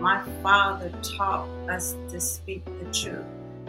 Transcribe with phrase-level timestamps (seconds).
[0.00, 3.24] my father taught us to speak the truth.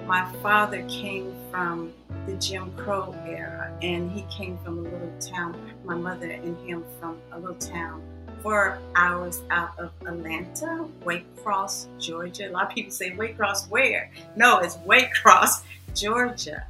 [0.06, 1.94] My father came from
[2.26, 5.60] the Jim Crow era, and he came from a little town.
[5.84, 8.02] My mother and him from a little town
[8.42, 12.50] four hours out of Atlanta, Waycross, Georgia.
[12.50, 14.10] A lot of people say Waycross where?
[14.36, 15.62] No, it's Waycross,
[15.94, 16.66] Georgia.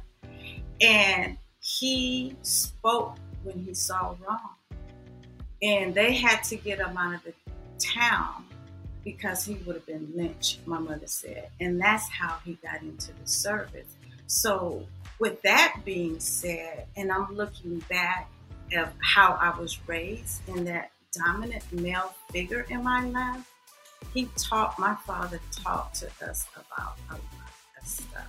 [0.80, 4.50] And he spoke when he saw wrong.
[5.62, 7.32] And they had to get him out of the
[7.78, 8.44] town
[9.04, 11.48] because he would have been lynched, my mother said.
[11.60, 13.88] And that's how he got into the service.
[14.26, 14.86] So,
[15.18, 18.30] with that being said, and I'm looking back
[18.74, 23.48] at how I was raised in that dominant male figure in my life,
[24.14, 28.28] he taught, my father taught to us about a lot of stuff.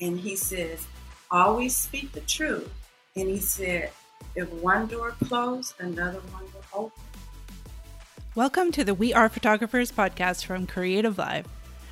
[0.00, 0.86] And he says,
[1.30, 2.70] always speak the truth.
[3.16, 3.90] And he said,
[4.34, 7.02] if one door closed, another one will open.
[8.36, 11.48] Welcome to the We Are Photographers podcast from Creative Live.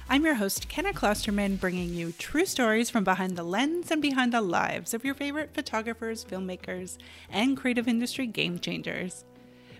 [0.08, 4.32] I'm your host, Kenna Klosterman, bringing you true stories from behind the lens and behind
[4.32, 6.96] the lives of your favorite photographers, filmmakers,
[7.28, 9.24] and creative industry game changers.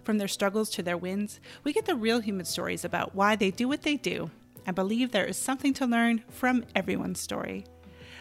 [0.03, 3.53] From their struggles to their wins, we get the real human stories about why they
[3.53, 4.29] do what they do
[4.67, 7.67] and believe there is something to learn from everyone's story.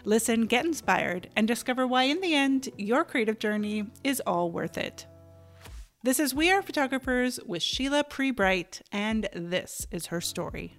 [0.05, 4.77] Listen, get inspired, and discover why, in the end, your creative journey is all worth
[4.77, 5.07] it.
[6.07, 10.77] This is We Are Photographers with Sheila Pree Bright, and this is her story.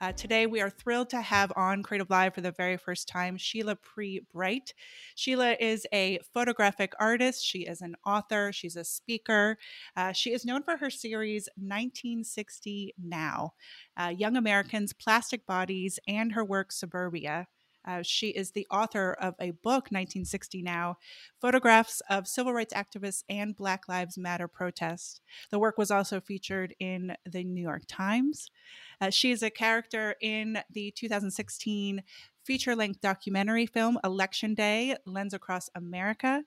[0.00, 3.36] Uh, today, we are thrilled to have on Creative Live for the very first time
[3.36, 4.72] Sheila Pree Bright.
[5.16, 9.58] Sheila is a photographic artist, she is an author, she's a speaker.
[9.96, 13.54] Uh, she is known for her series 1960 Now
[13.96, 17.48] uh, Young Americans, Plastic Bodies, and her work Suburbia.
[17.86, 20.98] Uh, she is the author of a book, 1960 Now
[21.40, 25.20] Photographs of Civil Rights Activists and Black Lives Matter Protests.
[25.50, 28.50] The work was also featured in the New York Times.
[29.00, 32.02] Uh, she is a character in the 2016
[32.44, 36.44] feature length documentary film Election Day Lens Across America.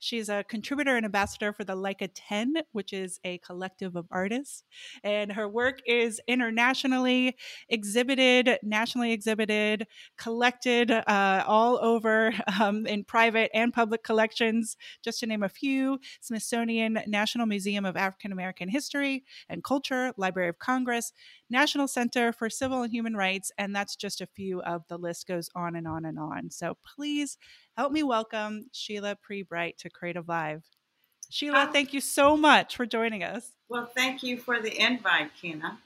[0.00, 4.64] She's a contributor and ambassador for the Leica 10, which is a collective of artists.
[5.04, 7.36] And her work is internationally
[7.68, 15.26] exhibited, nationally exhibited, collected uh, all over um, in private and public collections, just to
[15.26, 21.12] name a few Smithsonian National Museum of African American History and Culture, Library of Congress,
[21.50, 23.52] National Center for Civil and Human Rights.
[23.58, 26.50] And that's just a few of the list goes on and on and on.
[26.50, 27.36] So please
[27.80, 30.62] help me welcome Sheila Pree Bright to Creative Live.
[31.30, 31.72] Sheila, oh.
[31.72, 33.52] thank you so much for joining us.
[33.70, 35.78] Well, thank you for the invite, Kenna.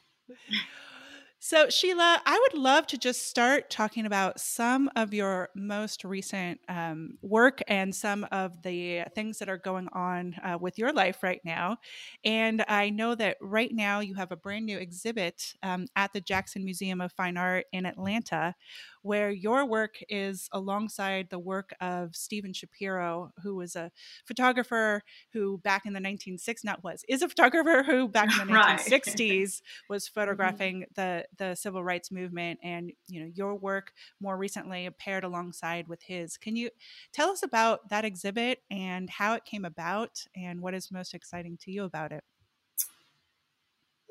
[1.39, 6.59] So, Sheila, I would love to just start talking about some of your most recent
[6.71, 11.23] um, work and some of the things that are going on uh, with your life
[11.23, 11.77] right now.
[12.25, 16.23] And I know that right now you have a brand new exhibit um, at the
[16.23, 18.55] Jackson Museum of Fine Art in Atlanta
[19.05, 23.91] where your work is alongside the work of Stephen Schapiro, who was a
[24.27, 25.03] photographer
[25.35, 28.81] who back in the 1960s, not was, is a photographer who back in the right.
[28.81, 29.61] 1960s
[29.91, 30.21] was mm-hmm.
[30.21, 30.93] photographing mm-hmm.
[30.95, 32.59] the, the civil rights movement.
[32.63, 36.39] And, you know, your work more recently paired alongside with his.
[36.39, 36.71] Can you
[37.13, 41.59] tell us about that exhibit and how it came about and what is most exciting
[41.61, 42.25] to you about it?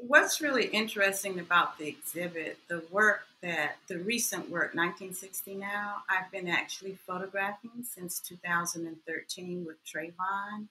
[0.07, 6.29] What's really interesting about the exhibit, the work that the recent work, 1960 now, I've
[6.29, 10.67] been actually photographing since 2013 with Trayvon.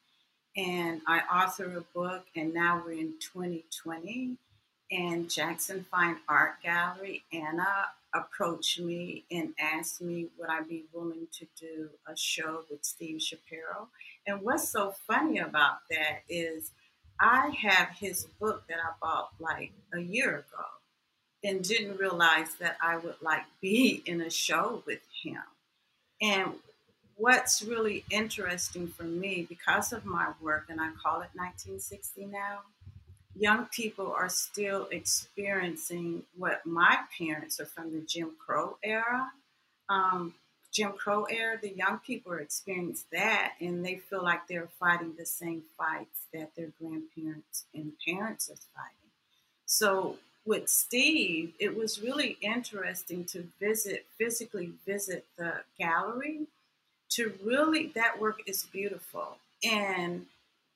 [0.55, 4.37] And I authored a book, and now we're in 2020.
[4.91, 11.27] And Jackson Fine Art Gallery, Anna approached me and asked me would I be willing
[11.39, 13.87] to do a show with Steve Schapiro.
[14.27, 16.73] And what's so funny about that is
[17.21, 20.65] I have his book that I bought like a year ago
[21.45, 25.43] and didn't realize that I would like be in a show with him.
[26.21, 26.53] And
[27.17, 32.61] what's really interesting for me because of my work, and I call it 1960 now,
[33.35, 39.33] young people are still experiencing what my parents are from the Jim Crow era.
[39.89, 40.35] Um,
[40.73, 45.27] Jim Crow era, the young people experience that and they feel like they're fighting the
[45.27, 49.11] same fights that their grandparents and parents are fighting.
[49.67, 50.17] So
[50.47, 56.47] with Steve, it was really interesting to visit, physically visit the gallery.
[57.11, 59.37] To really, that work is beautiful.
[59.63, 60.25] And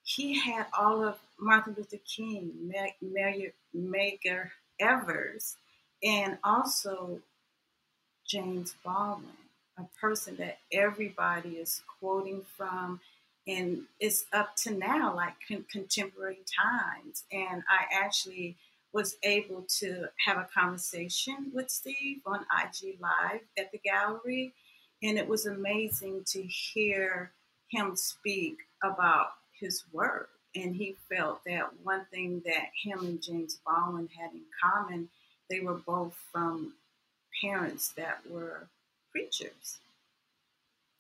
[0.04, 2.52] he had all of Martin Luther King,
[3.00, 5.56] Mayor Medgar Evers,
[6.02, 7.20] and also
[8.26, 9.45] James Baldwin
[9.78, 13.00] a person that everybody is quoting from
[13.48, 18.56] and it's up to now like con- contemporary times and i actually
[18.96, 24.54] was able to have a conversation with Steve on IG Live at the gallery.
[25.02, 27.30] And it was amazing to hear
[27.70, 30.30] him speak about his work.
[30.54, 35.10] And he felt that one thing that him and James Baldwin had in common,
[35.50, 36.72] they were both from
[37.42, 38.66] parents that were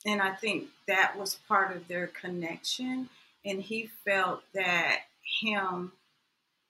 [0.06, 3.08] And I think that was part of their connection.
[3.44, 5.00] And he felt that
[5.42, 5.92] him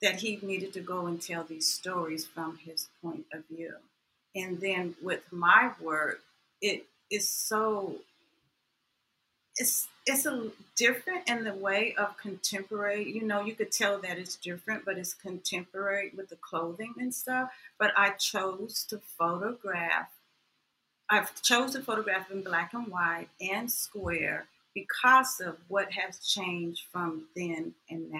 [0.01, 3.73] that he needed to go and tell these stories from his point of view.
[4.35, 6.21] And then with my work,
[6.61, 7.95] it is so
[9.55, 13.09] it's it's a different in the way of contemporary.
[13.11, 17.13] You know, you could tell that it's different, but it's contemporary with the clothing and
[17.13, 17.49] stuff.
[17.79, 20.09] But I chose to photograph.
[21.09, 26.83] I've chosen to photograph in black and white and square because of what has changed
[26.91, 28.19] from then and now.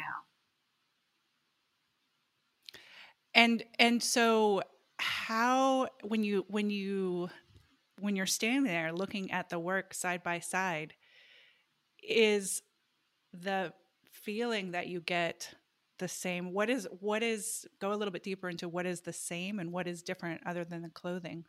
[3.36, 4.64] And and so
[5.00, 7.30] how when you when you
[8.00, 10.94] when you're standing there looking at the work side by side
[12.02, 12.62] is
[13.34, 13.74] the
[14.12, 15.54] feeling that you get
[16.00, 19.14] the same what is what is go a little bit deeper into what is the
[19.14, 21.44] same and what is different other than the clothing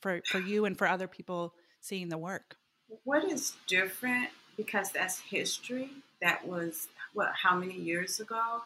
[0.00, 2.56] for for you and for other people seeing the work
[3.04, 8.62] what is different because that's history that was what how many years ago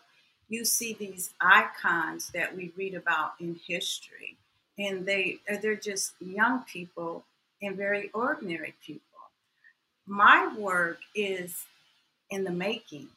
[0.48, 4.36] you see these icons that we read about in history,
[4.78, 7.24] and they they're just young people
[7.62, 9.00] and very ordinary people.
[10.06, 11.64] My work is
[12.30, 13.08] in the making,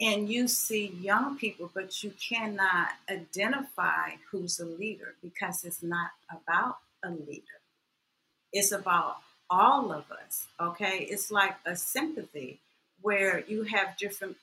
[0.00, 6.10] and you see young people, but you cannot identify who's a leader because it's not
[6.30, 7.60] about a leader.
[8.52, 9.16] It's about
[9.50, 10.46] all of us.
[10.60, 12.60] Okay, it's like a sympathy
[13.00, 14.36] where you have different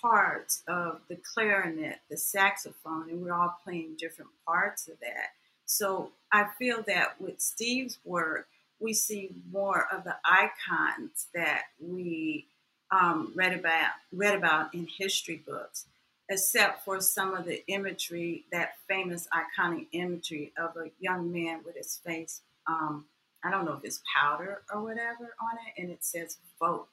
[0.00, 5.32] parts of the clarinet, the saxophone, and we're all playing different parts of that.
[5.66, 8.46] So I feel that with Steve's work,
[8.80, 12.46] we see more of the icons that we
[12.90, 15.86] um, read about read about in history books,
[16.28, 21.76] except for some of the imagery, that famous iconic imagery of a young man with
[21.76, 22.40] his face.
[22.66, 23.06] Um,
[23.44, 26.88] I don't know if it's powder or whatever on it, and it says "vote."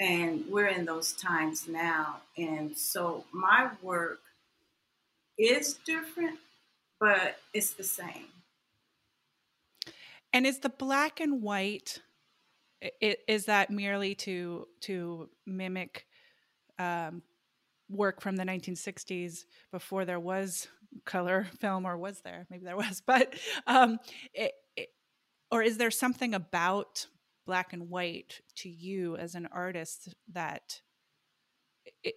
[0.00, 2.16] And we're in those times now.
[2.36, 4.20] And so my work
[5.38, 6.38] is different,
[6.98, 8.26] but it's the same.
[10.32, 12.00] And is the black and white
[13.00, 16.06] is that merely to to mimic
[16.78, 17.22] um,
[17.92, 20.68] work from the 1960s before there was
[21.04, 22.46] color film, or was there?
[22.50, 23.34] Maybe there was, but
[23.66, 23.98] um,
[24.34, 24.88] it, it,
[25.50, 27.06] or is there something about
[27.46, 30.80] black and white to you as an artist that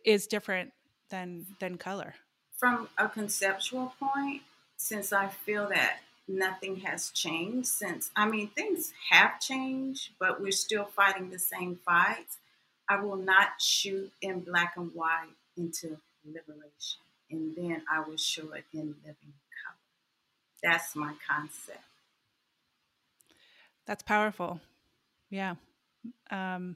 [0.05, 0.71] is different
[1.09, 2.15] than than color
[2.57, 4.41] from a conceptual point
[4.77, 10.51] since i feel that nothing has changed since i mean things have changed but we're
[10.51, 12.37] still fighting the same fights
[12.89, 18.51] i will not shoot in black and white into liberation and then i will show
[18.53, 19.77] it in living color.
[20.63, 21.79] That's my concept.
[23.85, 24.59] That's powerful.
[25.29, 25.55] Yeah.
[26.31, 26.75] Um,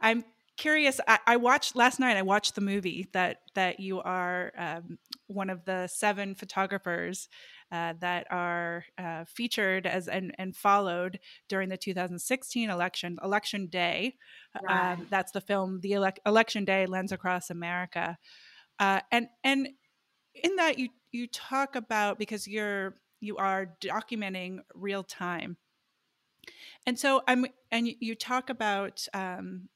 [0.00, 0.24] I'm
[0.56, 1.00] curious.
[1.06, 2.16] I, I, watched last night.
[2.16, 7.28] I watched the movie that that you are um, one of the seven photographers
[7.72, 13.18] uh, that are uh, featured as and, and followed during the 2016 election.
[13.22, 14.16] Election Day.
[14.68, 15.80] Um, that's the film.
[15.80, 18.18] The ele- Election Day lens across America.
[18.78, 19.68] Uh, and and
[20.34, 25.56] in that you you talk about because you're you are documenting real time
[26.86, 29.68] and so I'm, and you talk about um,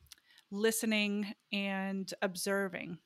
[0.51, 2.99] listening and observing,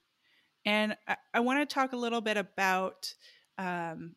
[0.64, 3.14] and I, I want to talk a little bit about
[3.58, 4.14] um,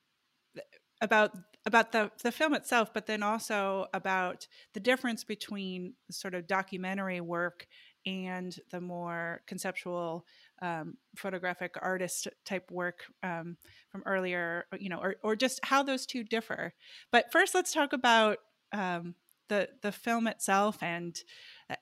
[1.02, 1.32] about
[1.66, 7.22] about the the film itself, but then also about the difference between sort of documentary
[7.22, 7.68] work
[8.06, 10.26] and the more conceptual
[10.62, 13.58] um, photographic artist type work um,
[13.92, 16.74] from earlier, you know, or, or just how those two differ.
[17.12, 18.38] But first, let's talk about
[18.72, 19.16] um,
[19.50, 21.16] the the film itself and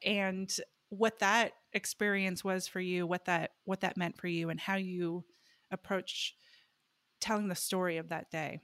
[0.06, 0.50] and
[0.94, 4.76] what that experience was for you, what that what that meant for you, and how
[4.76, 5.24] you
[5.72, 6.36] approach
[7.20, 8.62] telling the story of that day.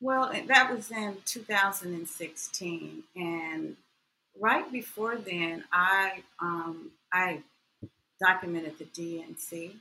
[0.00, 3.76] Well, that was in 2016, and
[4.40, 7.42] right before then, I um, I
[8.20, 9.72] documented the DNC,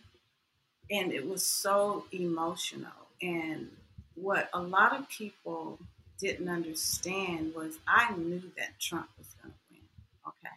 [0.91, 2.91] and it was so emotional.
[3.21, 3.69] And
[4.15, 5.79] what a lot of people
[6.21, 9.81] didn't understand was I knew that Trump was going to win.
[10.27, 10.55] Okay.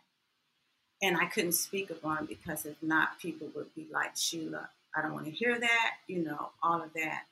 [1.02, 5.02] And I couldn't speak upon it because if not, people would be like, Sheila, I
[5.02, 7.24] don't want to hear that, you know, all of that.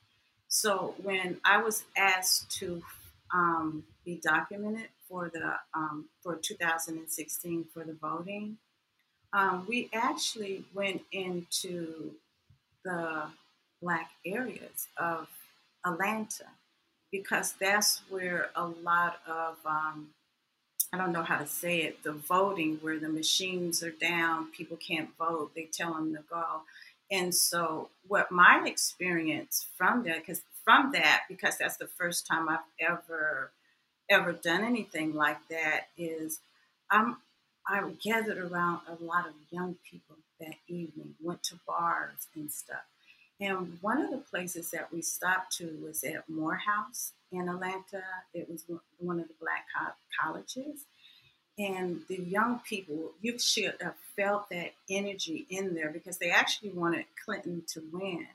[0.48, 2.82] So when I was asked to
[3.32, 8.56] um, be documented for the um, for 2016 for the voting,
[9.32, 12.12] um, we actually went into
[12.84, 13.24] the
[13.80, 15.28] black areas of
[15.86, 16.46] Atlanta
[17.12, 20.08] because that's where a lot of um,
[20.92, 24.76] I don't know how to say it the voting where the machines are down, people
[24.76, 26.62] can't vote, they tell them to go.
[27.10, 32.48] And so, what my experience from that, because from that, because that's the first time
[32.48, 33.52] I've ever
[34.10, 36.40] ever done anything like that, is
[36.90, 37.18] I'm
[37.66, 42.84] I gathered around a lot of young people that evening, went to bars and stuff.
[43.42, 48.04] And one of the places that we stopped to was at Morehouse in Atlanta.
[48.32, 48.64] It was
[48.98, 49.66] one of the black
[50.20, 50.84] colleges.
[51.58, 56.70] And the young people, you should have felt that energy in there because they actually
[56.70, 58.28] wanted Clinton to win.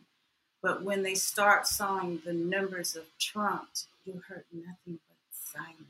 [0.61, 3.69] But when they start sawing the numbers of Trump,
[4.05, 5.87] you heard nothing but silence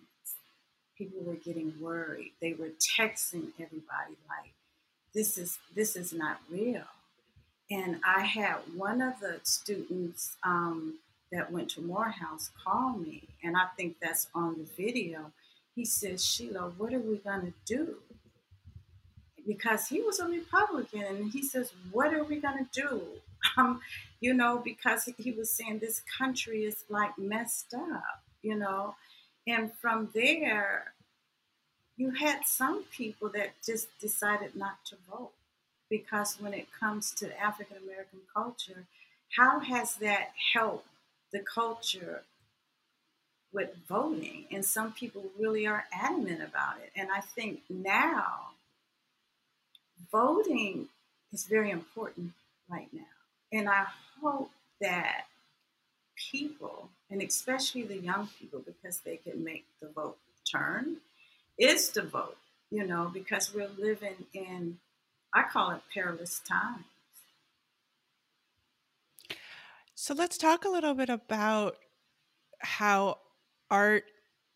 [0.97, 2.33] people were getting worried.
[2.41, 4.53] They were texting everybody like,
[5.13, 6.85] "This is this is not real."
[7.69, 10.99] And I had one of the students um,
[11.31, 15.31] that went to Morehouse call me, and I think that's on the video.
[15.75, 17.97] He says, "Sheila, what are we gonna do?"
[19.45, 23.01] Because he was a Republican, and he says, "What are we gonna do?"
[23.55, 23.81] Um,
[24.19, 28.95] you know, because he was saying this country is like messed up, you know
[29.47, 30.91] and from there,
[31.95, 35.31] you had some people that just decided not to vote
[35.89, 38.85] because when it comes to African American culture,
[39.35, 40.87] how has that helped
[41.31, 42.23] the culture
[43.53, 44.45] with voting?
[44.51, 46.91] And some people really are adamant about it.
[46.95, 48.51] And I think now
[50.11, 50.87] voting
[51.33, 52.33] is very important
[52.69, 53.03] right now.
[53.51, 53.85] And I
[54.21, 54.51] hope
[54.81, 55.25] that
[56.31, 60.17] people, and especially the young people, because they can make the vote
[60.49, 60.97] turn,
[61.57, 62.37] is to vote,
[62.69, 64.77] you know, because we're living in,
[65.37, 66.83] I call it perilous times.
[69.93, 71.77] So let's talk a little bit about
[72.59, 73.19] how
[73.69, 74.05] art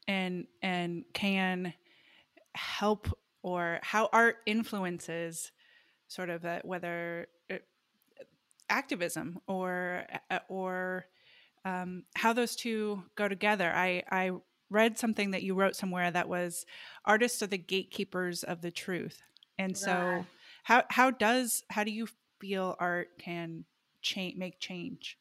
[0.08, 1.76] and and can
[2.56, 5.52] help or how art influences
[6.08, 7.64] sort of a, whether it,
[8.20, 8.24] uh,
[8.68, 11.06] activism or uh, or
[11.64, 13.72] um, how those two go together.
[13.72, 14.32] I, I
[14.72, 16.66] read something that you wrote somewhere that was
[17.06, 19.22] artists are the gatekeepers of the truth.
[19.60, 20.26] And so
[20.64, 22.08] how how does how do you
[22.40, 23.66] feel art can
[24.02, 25.18] change make change?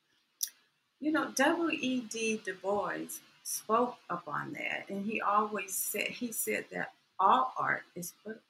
[1.00, 2.42] You know, W.E.B.
[2.44, 8.12] Du Bois spoke upon that and he always said he said that all art is
[8.22, 8.44] political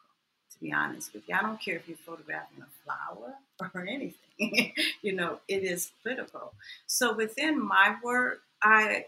[0.52, 1.34] to be honest with you.
[1.34, 3.34] I don't care if you're photographing a flower
[3.74, 4.14] or anything.
[5.02, 6.54] you know, it is political.
[6.86, 9.06] So within my work, I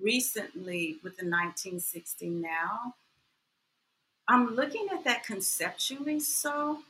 [0.00, 2.94] recently with the 1960 now,
[4.26, 6.80] I'm looking at that conceptually so,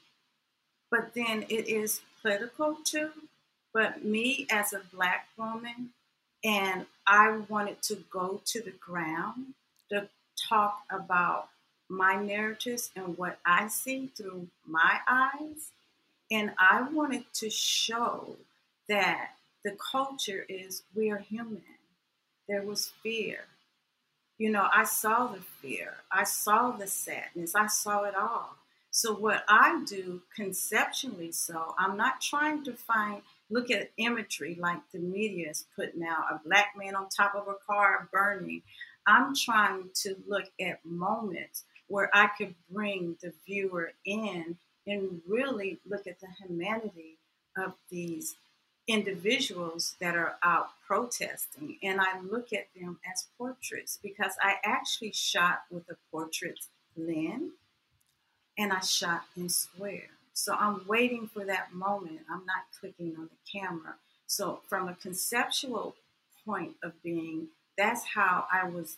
[0.90, 3.10] but then it is political too.
[3.72, 5.90] But me as a black woman,
[6.44, 9.54] and I wanted to go to the ground
[9.90, 10.08] to
[10.48, 11.48] talk about
[11.88, 15.70] my narratives and what I see through my eyes.
[16.30, 18.36] And I wanted to show
[18.88, 19.30] that
[19.64, 21.62] the culture is we are human.
[22.48, 23.44] There was fear.
[24.38, 28.56] You know, I saw the fear, I saw the sadness, I saw it all.
[28.96, 34.78] So, what I do conceptually, so I'm not trying to find, look at imagery like
[34.92, 38.62] the media is putting out a black man on top of a car burning.
[39.04, 45.80] I'm trying to look at moments where I could bring the viewer in and really
[45.90, 47.18] look at the humanity
[47.58, 48.36] of these
[48.86, 51.78] individuals that are out protesting.
[51.82, 56.60] And I look at them as portraits because I actually shot with a portrait
[56.96, 57.54] lens
[58.58, 60.08] and I shot in square.
[60.32, 62.20] So I'm waiting for that moment.
[62.30, 63.94] I'm not clicking on the camera.
[64.26, 65.94] So, from a conceptual
[66.44, 68.96] point of being, that's how I was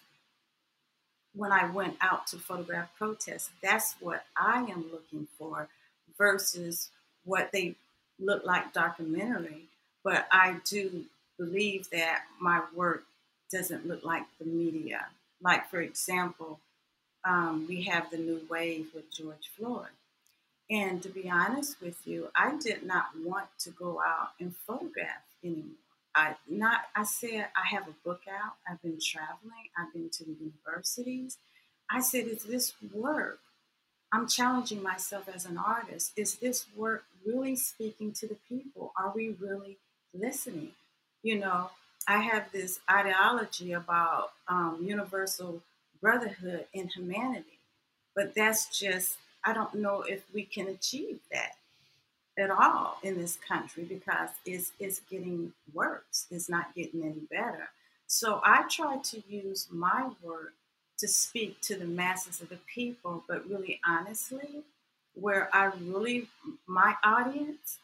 [1.34, 3.50] when I went out to photograph protests.
[3.62, 5.68] That's what I am looking for
[6.16, 6.88] versus
[7.24, 7.74] what they
[8.18, 9.64] look like documentary.
[10.02, 11.04] But I do
[11.38, 13.04] believe that my work
[13.52, 15.06] doesn't look like the media.
[15.42, 16.60] Like, for example,
[17.26, 19.88] um, we have the new wave with George Floyd.
[20.70, 25.22] And to be honest with you, I did not want to go out and photograph
[25.44, 25.76] anymore.
[26.14, 28.54] I not I said I have a book out.
[28.68, 29.68] I've been traveling.
[29.76, 31.36] I've been to the universities.
[31.90, 33.38] I said, is this work?
[34.12, 36.12] I'm challenging myself as an artist.
[36.16, 38.92] Is this work really speaking to the people?
[38.96, 39.76] Are we really
[40.14, 40.70] listening?
[41.22, 41.70] You know,
[42.08, 45.62] I have this ideology about um, universal
[46.06, 47.58] brotherhood and humanity,
[48.14, 51.56] but that's just, I don't know if we can achieve that
[52.38, 56.26] at all in this country because it's, it's getting worse.
[56.30, 57.70] It's not getting any better.
[58.06, 60.52] So I try to use my work
[60.98, 64.62] to speak to the masses of the people, but really honestly,
[65.14, 66.28] where I really,
[66.68, 67.78] my audience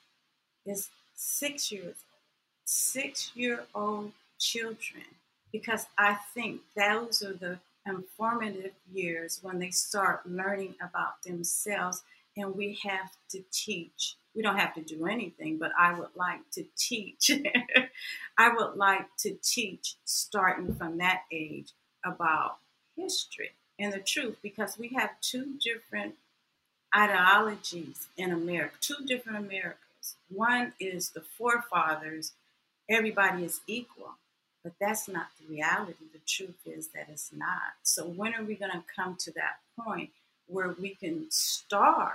[0.65, 2.23] is six years old,
[2.67, 5.07] six year old children,
[5.51, 12.03] because I think those are the informative years when they start learning about themselves
[12.37, 16.51] and we have to teach we don't have to do anything, but I would like
[16.53, 17.31] to teach.
[18.39, 21.73] I would like to teach starting from that age
[22.05, 22.57] about
[22.97, 26.15] history and the truth because we have two different
[26.97, 30.17] ideologies in America, two different Americas.
[30.31, 32.33] One is the forefathers,
[32.89, 34.13] everybody is equal,
[34.63, 36.05] but that's not the reality.
[36.13, 37.75] The truth is that it's not.
[37.83, 40.11] So, when are we going to come to that point
[40.47, 42.15] where we can start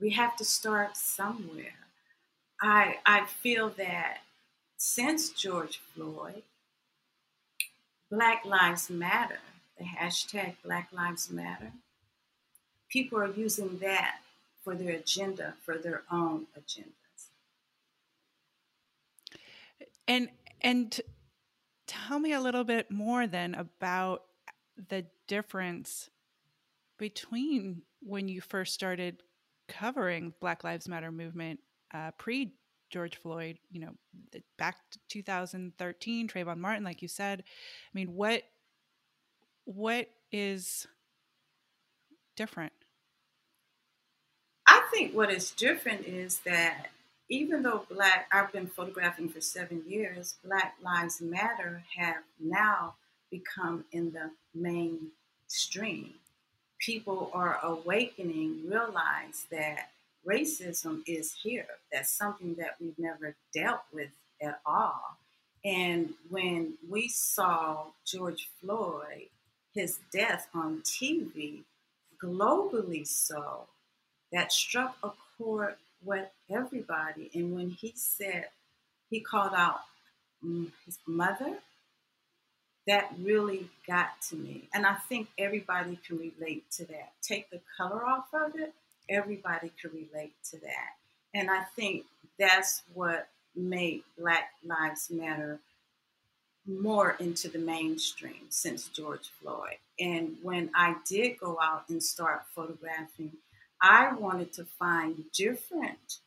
[0.00, 1.86] we have to start somewhere.
[2.60, 4.18] I, I feel that
[4.76, 6.42] since George Floyd,
[8.10, 9.38] Black Lives Matter,
[9.78, 11.72] the hashtag Black Lives Matter,
[12.88, 14.16] people are using that
[14.62, 17.03] for their agenda, for their own agendas.
[20.06, 20.28] And
[20.60, 21.00] and
[21.86, 24.22] tell me a little bit more then about
[24.88, 26.10] the difference
[26.98, 29.22] between when you first started
[29.68, 31.60] covering Black Lives Matter movement
[31.92, 32.52] uh, pre
[32.90, 33.94] George Floyd, you know,
[34.56, 37.42] back to 2013, Trayvon Martin, like you said.
[37.42, 38.42] I mean, what
[39.64, 40.86] what is
[42.36, 42.72] different?
[44.66, 46.88] I think what is different is that
[47.28, 52.94] even though black I've been photographing for seven years, Black Lives Matter have now
[53.30, 56.14] become in the mainstream
[56.84, 59.90] people are awakening, realize that
[60.26, 61.66] racism is here.
[61.92, 64.10] That's something that we've never dealt with
[64.42, 65.16] at all.
[65.64, 69.28] And when we saw George Floyd,
[69.74, 71.62] his death on TV,
[72.22, 73.66] globally so,
[74.32, 77.30] that struck a chord with everybody.
[77.34, 78.46] And when he said,
[79.10, 79.80] he called out
[80.44, 81.58] mm, his mother,
[82.86, 84.68] that really got to me.
[84.74, 87.12] And I think everybody can relate to that.
[87.22, 88.74] Take the color off of it,
[89.08, 90.96] everybody can relate to that.
[91.32, 92.04] And I think
[92.38, 95.60] that's what made Black Lives Matter
[96.66, 99.76] more into the mainstream since George Floyd.
[100.00, 103.32] And when I did go out and start photographing,
[103.80, 106.18] I wanted to find different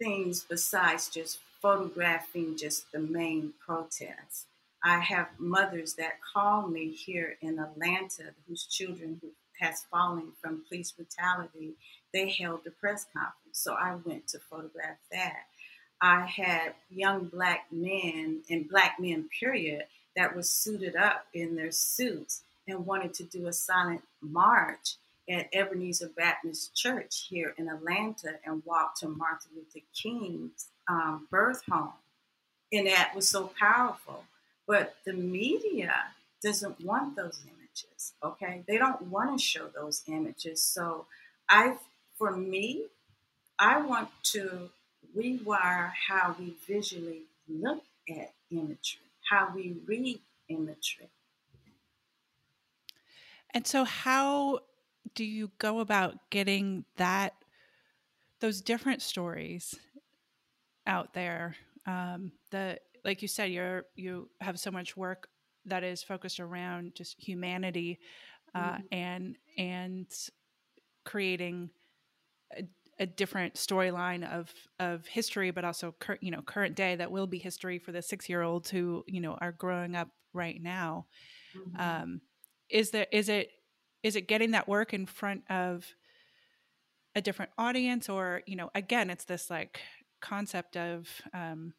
[0.00, 4.46] things besides just photographing just the main protests.
[4.82, 9.28] I have mothers that call me here in Atlanta whose children who
[9.60, 11.74] has fallen from police brutality.
[12.12, 15.44] They held a press conference, so I went to photograph that.
[16.00, 19.84] I had young black men and black men, period,
[20.16, 24.96] that were suited up in their suits and wanted to do a silent march
[25.28, 31.62] at Ebenezer Baptist Church here in Atlanta and walk to Martin Luther King's um, birth
[31.70, 31.92] home.
[32.72, 34.24] And that was so powerful.
[34.66, 35.94] But the media
[36.42, 38.62] doesn't want those images, okay?
[38.66, 40.62] They don't want to show those images.
[40.62, 41.06] So
[41.48, 41.76] I,
[42.18, 42.86] for me,
[43.58, 44.70] I want to
[45.16, 51.10] rewire how we visually look at imagery, how we read imagery.
[53.54, 54.60] And so, how
[55.14, 57.34] do you go about getting that,
[58.40, 59.74] those different stories
[60.86, 61.56] out there?
[61.86, 65.28] Um, the like you said, you're you have so much work
[65.66, 67.98] that is focused around just humanity
[68.54, 68.82] uh, mm-hmm.
[68.92, 70.06] and and
[71.04, 71.70] creating
[72.56, 72.64] a,
[73.00, 77.26] a different storyline of of history, but also cur- you know current day that will
[77.26, 81.06] be history for the six year olds who you know are growing up right now.
[81.56, 81.80] Mm-hmm.
[81.80, 82.20] Um,
[82.68, 83.50] is there is it
[84.02, 85.94] is it getting that work in front of
[87.14, 89.80] a different audience, or you know, again, it's this like
[90.20, 91.74] concept of um,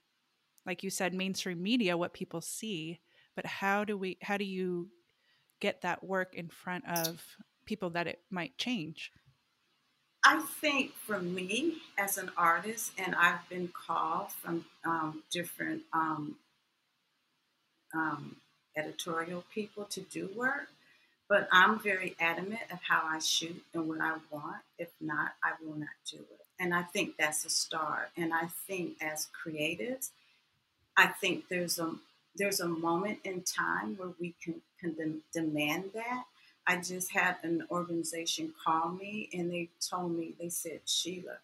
[0.65, 2.99] like you said mainstream media what people see.
[3.35, 4.89] But how do we how do you
[5.59, 7.23] get that work in front of
[7.65, 9.11] people that it might change?
[10.25, 16.35] I think for me as an artist and i've been called from um, different um,
[17.93, 18.37] um,
[18.77, 20.69] editorial people to do work
[21.33, 24.57] But I'm very adamant of how I shoot and what I want.
[24.77, 26.45] If not, I will not do it.
[26.59, 28.11] And I think that's a start.
[28.15, 30.11] And I think as creatives,
[30.95, 31.95] I think there's a
[32.35, 36.25] there's a moment in time where we can, can de- demand that.
[36.67, 41.37] I just had an organization call me and they told me, they said, Sheila,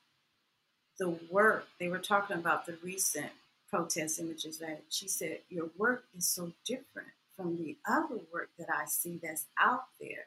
[0.99, 3.31] the work, they were talking about the recent
[3.71, 8.67] protest images that she said, Your work is so different from the other work that
[8.69, 10.25] I see that's out there.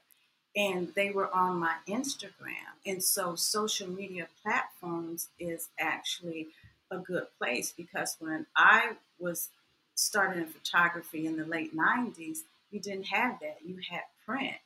[0.57, 2.73] And they were on my Instagram.
[2.87, 6.49] And so social media platforms is actually
[6.91, 9.51] a good place because when I was
[9.95, 12.39] starting in photography in the late 90s,
[12.71, 13.59] you didn't have that.
[13.65, 14.57] You had print.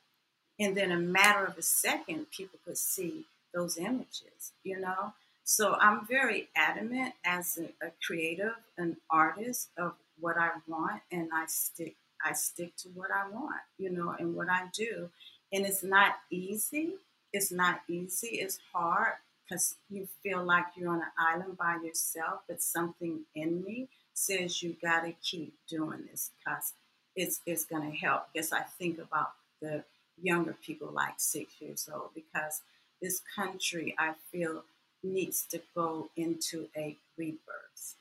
[0.58, 5.12] And then a matter of a second, people could see those images, you know?
[5.44, 11.28] So I'm very adamant as a, a creative, an artist of what I want, and
[11.32, 15.10] I stick I stick to what I want, you know, and what I do.
[15.52, 16.94] And it's not easy.
[17.32, 18.28] It's not easy.
[18.38, 23.62] It's hard because you feel like you're on an island by yourself, but something in
[23.64, 26.72] me says you got to keep doing this because
[27.14, 28.28] it's, it's going to help.
[28.32, 29.84] Because I think about the
[30.20, 32.62] younger people like six years old because
[33.00, 34.64] this country, I feel,
[35.02, 37.96] needs to go into a rebirth.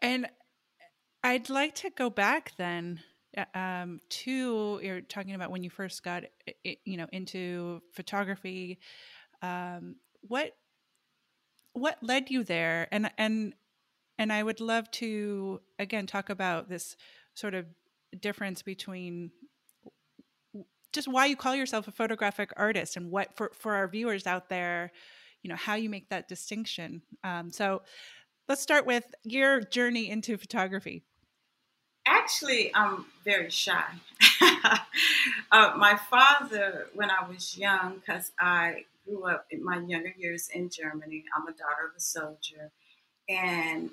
[0.00, 0.28] And
[1.22, 3.00] I'd like to go back then
[3.36, 6.24] uh, um, to you're talking about when you first got
[6.84, 8.78] you know into photography.
[9.42, 10.52] Um, what
[11.72, 12.88] what led you there?
[12.90, 13.54] And and
[14.18, 16.96] and I would love to again talk about this
[17.34, 17.66] sort of
[18.20, 19.30] difference between
[20.92, 24.48] just why you call yourself a photographic artist and what for for our viewers out
[24.48, 24.90] there
[25.42, 27.82] you know how you make that distinction um, so
[28.48, 31.04] let's start with your journey into photography
[32.08, 33.84] actually i'm very shy
[35.52, 40.48] uh, my father when i was young because i grew up in my younger years
[40.54, 42.70] in germany i'm a daughter of a soldier
[43.28, 43.90] and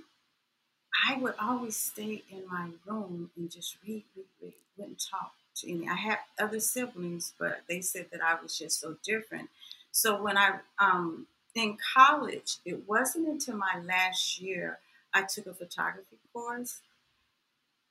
[1.07, 5.71] i would always stay in my room and just read read read wouldn't talk to
[5.71, 5.87] any.
[5.87, 9.49] I had other siblings, but they said that I was just so different.
[9.91, 14.79] So when I um, in college, it wasn't until my last year
[15.13, 16.81] I took a photography course,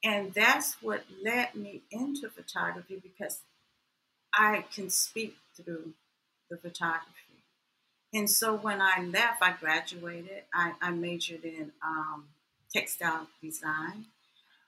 [0.04, 3.40] and that's what led me into photography because
[4.34, 5.94] I can speak through
[6.50, 7.08] the photography.
[8.12, 10.42] And so when I left, I graduated.
[10.52, 12.26] I, I majored in um,
[12.72, 14.06] textile design.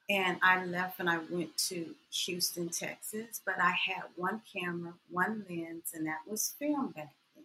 [0.08, 1.94] And I left and I went to
[2.24, 7.44] Houston, Texas, but I had one camera, one lens, and that was film back then.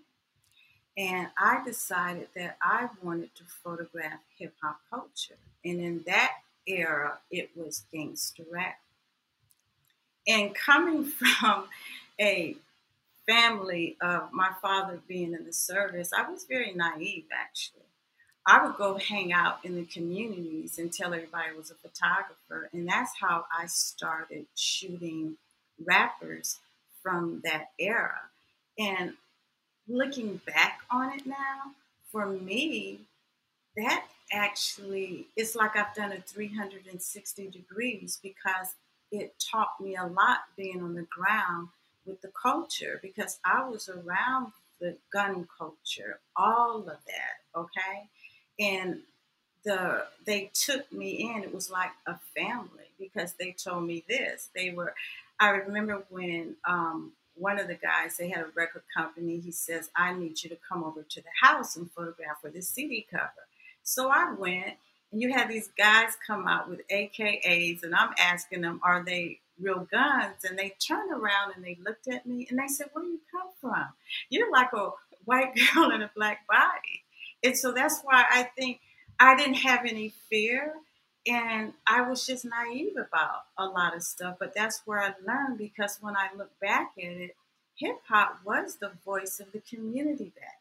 [1.06, 5.39] And I decided that I wanted to photograph hip hop culture.
[5.65, 6.34] And in that
[6.67, 8.80] era, it was gangster rap.
[10.28, 11.65] And coming from
[12.19, 12.56] a
[13.28, 17.82] family of my father being in the service, I was very naive actually.
[18.45, 22.69] I would go hang out in the communities and tell everybody I was a photographer.
[22.74, 25.38] And that's how I started shooting
[25.84, 26.58] rappers
[27.04, 28.19] from that era.
[28.80, 29.13] And
[29.88, 31.76] looking back on it now,
[32.12, 33.02] for me,
[33.78, 38.76] that actually it's like I've done a 360 degrees because
[39.12, 41.70] it taught me a lot being on the ground
[42.06, 48.10] with the culture because I was around the gun culture, all of that, okay?
[48.60, 49.00] and
[49.64, 54.50] the they took me in it was like a family because they told me this
[54.56, 54.94] they were
[55.40, 59.90] i remember when um, one of the guys they had a record company he says
[59.96, 63.48] i need you to come over to the house and photograph for this cd cover
[63.84, 64.74] so i went
[65.12, 69.39] and you had these guys come out with akas and i'm asking them are they
[69.60, 73.04] real guns and they turned around and they looked at me and they said where
[73.04, 73.88] do you come from
[74.30, 74.89] you're like a
[75.26, 77.04] white girl in a black body
[77.44, 78.80] and so that's why I think
[79.20, 80.74] I didn't have any fear
[81.28, 84.38] and I was just naive about a lot of stuff.
[84.39, 87.36] But that's where I learned because when I look back at it,
[87.76, 90.61] hip hop was the voice of the community back.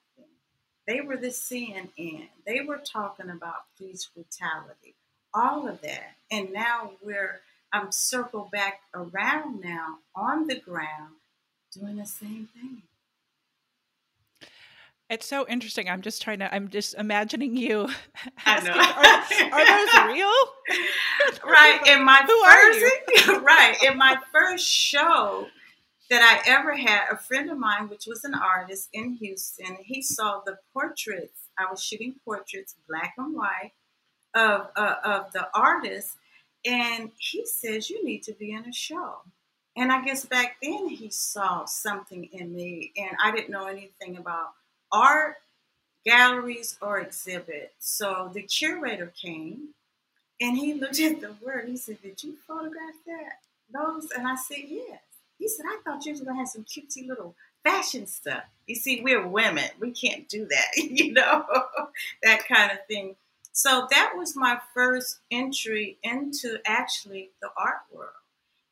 [0.86, 2.28] They were the CNN.
[2.46, 4.94] They were talking about police brutality,
[5.34, 6.14] all of that.
[6.30, 7.40] And now we're
[7.72, 11.14] I'm circled back around now on the ground
[11.72, 12.82] doing the same thing.
[15.08, 15.88] It's so interesting.
[15.88, 16.54] I'm just trying to.
[16.54, 17.88] I'm just imagining you.
[18.46, 20.32] Asking, are, are, those real?
[21.44, 21.80] right.
[21.86, 25.48] In my Who first, right in my first show
[26.10, 30.02] that I ever had, a friend of mine, which was an artist in Houston, he
[30.02, 31.48] saw the portraits.
[31.58, 33.72] I was shooting portraits, black and white,
[34.34, 36.16] of uh, of the artist,
[36.66, 39.18] and he says, "You need to be in a show."
[39.76, 44.16] And I guess back then he saw something in me, and I didn't know anything
[44.16, 44.52] about
[44.92, 45.36] art,
[46.06, 47.74] galleries, or exhibits.
[47.80, 49.70] So the curator came
[50.40, 51.66] and he looked at the work.
[51.66, 53.40] He said, Did you photograph that?
[53.72, 54.10] Those?
[54.12, 55.00] And I said, Yes.
[55.40, 58.44] He said, I thought you were to have some cutesy little fashion stuff.
[58.66, 59.64] You see, we're women.
[59.80, 61.44] We can't do that, you know,
[62.22, 63.16] that kind of thing.
[63.52, 68.10] So that was my first entry into actually the art world.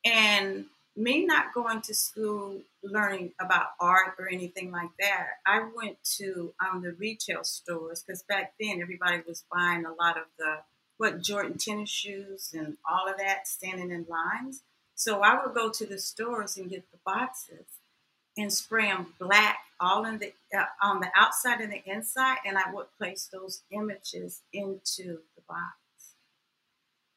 [0.04, 5.96] And me not going to school learning about art or anything like that, I went
[6.18, 10.58] to um, the retail stores because back then everybody was buying a lot of the
[10.98, 14.62] what Jordan tennis shoes and all of that, standing in lines.
[14.98, 17.66] So I would go to the stores and get the boxes
[18.36, 22.58] and spray them black all in the uh, on the outside and the inside, and
[22.58, 26.16] I would place those images into the box.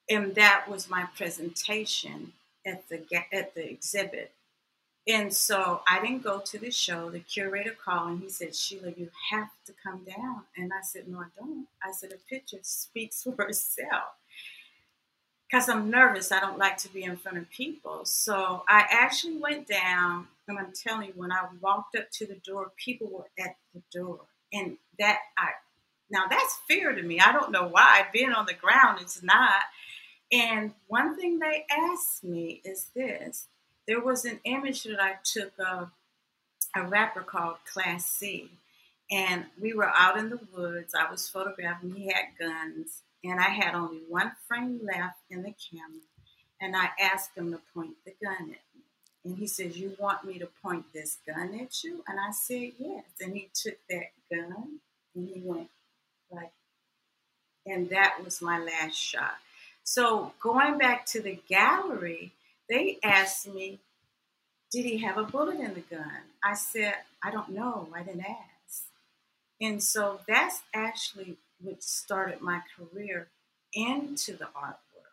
[0.08, 2.34] And that was my presentation
[2.68, 4.32] at the at the exhibit.
[5.08, 7.10] And so I didn't go to the show.
[7.10, 10.44] The curator called and he said, Sheila, you have to come down.
[10.56, 11.66] And I said, No, I don't.
[11.84, 14.21] I said, A picture speaks for itself
[15.52, 16.32] because I'm nervous.
[16.32, 18.06] I don't like to be in front of people.
[18.06, 22.36] So I actually went down, and I'm telling you, when I walked up to the
[22.36, 24.22] door, people were at the door,
[24.54, 25.50] and that I
[26.10, 27.20] now that's fear to me.
[27.20, 28.06] I don't know why.
[28.14, 29.64] Being on the ground is not.
[30.32, 33.48] And one thing they asked me is this:
[33.88, 35.92] there was an image that I took of
[36.74, 38.50] a rapper called Class C,
[39.10, 40.94] and we were out in the woods.
[40.96, 41.94] I was photographing.
[41.94, 46.02] He had guns and I had only one frame left in the camera,
[46.60, 48.82] and I asked him to point the gun at me.
[49.24, 52.04] And he says, You want me to point this gun at you?
[52.08, 53.04] And I said, Yes.
[53.20, 54.80] And he took that gun
[55.16, 55.70] and he went
[56.32, 56.52] like,
[57.66, 59.36] and that was my last shot.
[59.84, 62.32] So going back to the gallery,
[62.70, 63.80] they asked me,
[64.72, 66.24] Did he have a bullet in the gun?
[66.44, 67.90] I said, I don't know.
[67.94, 68.86] I didn't ask.
[69.60, 73.30] And so that's actually which started my career
[73.74, 75.08] into the art world.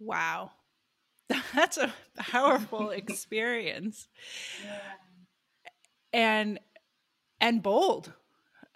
[0.00, 0.50] Wow.
[1.54, 4.08] That's a powerful experience.
[4.64, 4.80] Yeah.
[6.12, 6.60] And
[7.40, 8.12] and bold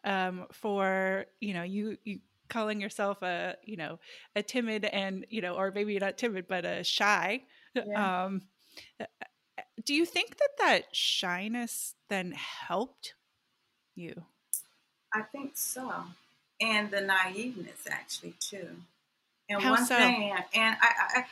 [0.05, 3.99] um, for you know you you calling yourself a you know
[4.35, 7.42] a timid and you know or maybe not timid but a shy
[7.75, 8.25] yeah.
[8.25, 8.42] um,
[9.85, 13.14] do you think that that shyness then helped
[13.95, 14.14] you
[15.17, 15.91] I think so.
[16.61, 18.69] And the naiveness, actually, too.
[19.49, 19.97] And How one so?
[19.97, 21.25] thing, and I,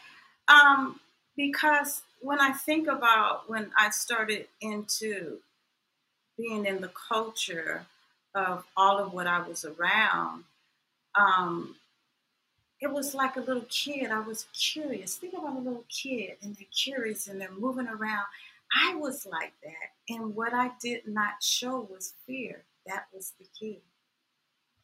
[0.48, 1.00] I, um,
[1.36, 5.38] because when I think about when I started into
[6.38, 7.84] being in the culture
[8.34, 10.44] of all of what I was around,
[11.14, 11.76] um,
[12.80, 14.10] it was like a little kid.
[14.10, 15.16] I was curious.
[15.16, 18.24] Think about a little kid and they're curious and they're moving around.
[18.82, 19.92] I was like that.
[20.14, 22.62] And what I did not show was fear.
[22.86, 23.80] That was the key.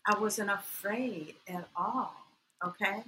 [0.07, 2.15] I wasn't afraid at all.
[2.65, 3.05] Okay.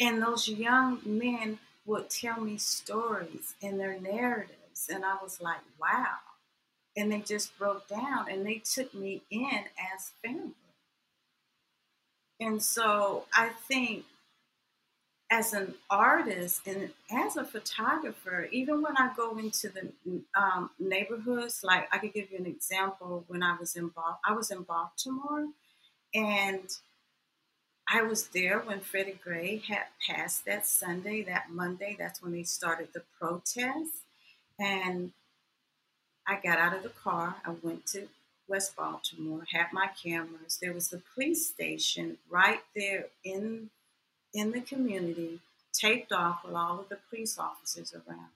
[0.00, 4.88] And those young men would tell me stories and their narratives.
[4.92, 6.16] And I was like, wow.
[6.96, 10.52] And they just broke down and they took me in as family.
[12.40, 14.04] And so I think
[15.30, 19.90] as an artist and as a photographer, even when I go into the
[20.40, 23.24] um, neighborhoods, like I could give you an example.
[23.26, 23.90] When I was in
[24.24, 25.46] I was in Baltimore,
[26.14, 26.68] and
[27.88, 31.96] I was there when Freddie Gray had passed that Sunday, that Monday.
[31.98, 34.02] That's when they started the protest,
[34.60, 35.12] and
[36.26, 37.36] I got out of the car.
[37.44, 38.08] I went to
[38.48, 40.58] West Baltimore, had my cameras.
[40.62, 43.70] There was the police station right there in
[44.36, 45.40] in the community,
[45.72, 48.28] taped off with all of the police officers around.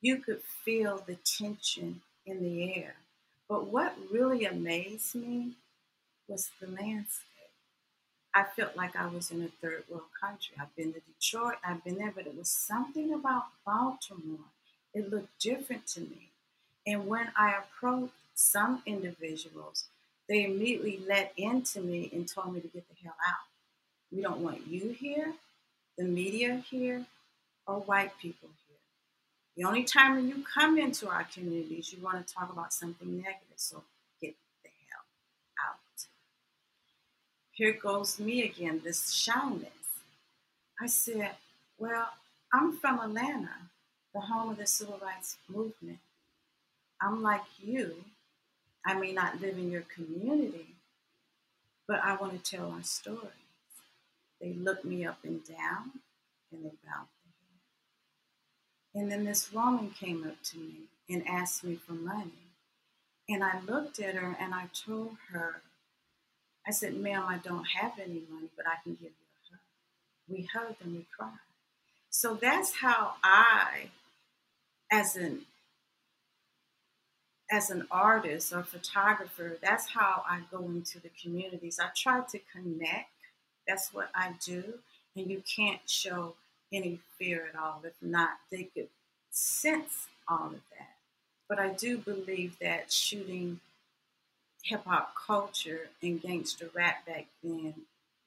[0.00, 2.96] You could feel the tension in the air.
[3.48, 5.52] But what really amazed me
[6.28, 7.24] was the landscape.
[8.34, 10.54] I felt like I was in a third world country.
[10.60, 14.50] I've been to Detroit, I've been there, but it was something about Baltimore.
[14.92, 16.28] It looked different to me.
[16.86, 19.84] And when I approached some individuals,
[20.28, 23.48] they immediately let into me and told me to get the hell out.
[24.12, 25.34] We don't want you here,
[25.96, 27.04] the media here,
[27.66, 28.76] or white people here.
[29.56, 33.16] The only time when you come into our communities, you want to talk about something
[33.16, 33.56] negative.
[33.56, 33.82] So
[34.20, 36.06] get the hell out.
[37.52, 39.68] Here goes me again, this shyness.
[40.80, 41.32] I said,
[41.78, 42.08] Well,
[42.52, 43.56] I'm from Atlanta,
[44.14, 45.98] the home of the civil rights movement.
[47.00, 47.94] I'm like you.
[48.86, 50.66] I may not live in your community,
[51.86, 53.18] but I want to tell my story.
[54.40, 55.92] They looked me up and down
[56.52, 57.60] and they bowed their head.
[58.94, 62.32] And then this woman came up to me and asked me for money.
[63.28, 65.62] And I looked at her and I told her,
[66.66, 69.60] I said, ma'am, I don't have any money, but I can give you a hug.
[70.28, 71.30] We hugged and we cried.
[72.10, 73.90] So that's how I,
[74.90, 75.42] as an
[77.50, 81.78] as an artist or photographer, that's how I go into the communities.
[81.80, 83.08] I try to connect.
[83.68, 84.64] That's what I do.
[85.14, 86.34] And you can't show
[86.72, 87.82] any fear at all.
[87.84, 88.88] If not, they could
[89.30, 90.96] sense all of that.
[91.48, 93.60] But I do believe that shooting
[94.62, 97.74] hip hop culture and gangster rap back then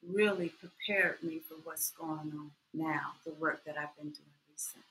[0.08, 4.82] really prepared me for what's going on now, the work that I've been doing recently.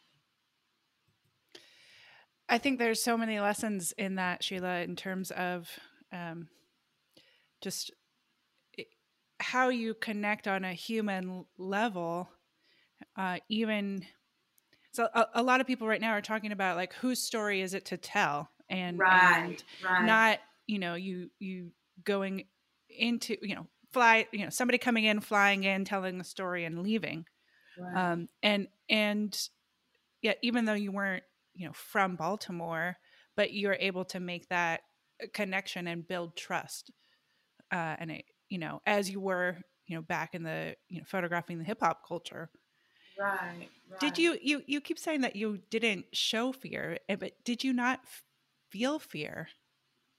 [2.48, 5.70] I think there's so many lessons in that, Sheila, in terms of
[6.12, 6.48] um,
[7.62, 7.92] just
[9.52, 12.30] how you connect on a human level.
[13.18, 14.06] Uh, even
[14.94, 17.74] so, a, a, lot of people right now are talking about like whose story is
[17.74, 20.06] it to tell, and right, and right.
[20.06, 21.72] not you know you you
[22.06, 22.46] going
[22.90, 26.82] into you know fly you know somebody coming in flying in telling the story and
[26.82, 27.26] leaving
[27.78, 28.12] right.
[28.12, 29.50] um and and
[30.22, 32.98] yeah even though you weren't you know from baltimore
[33.36, 34.82] but you're able to make that
[35.34, 36.92] connection and build trust
[37.72, 41.06] uh and it you know as you were you know back in the you know
[41.08, 42.50] photographing the hip hop culture
[43.20, 47.34] right, right did you you you keep saying that you didn't show fear eh, but
[47.44, 48.00] did you not
[48.70, 49.48] feel fear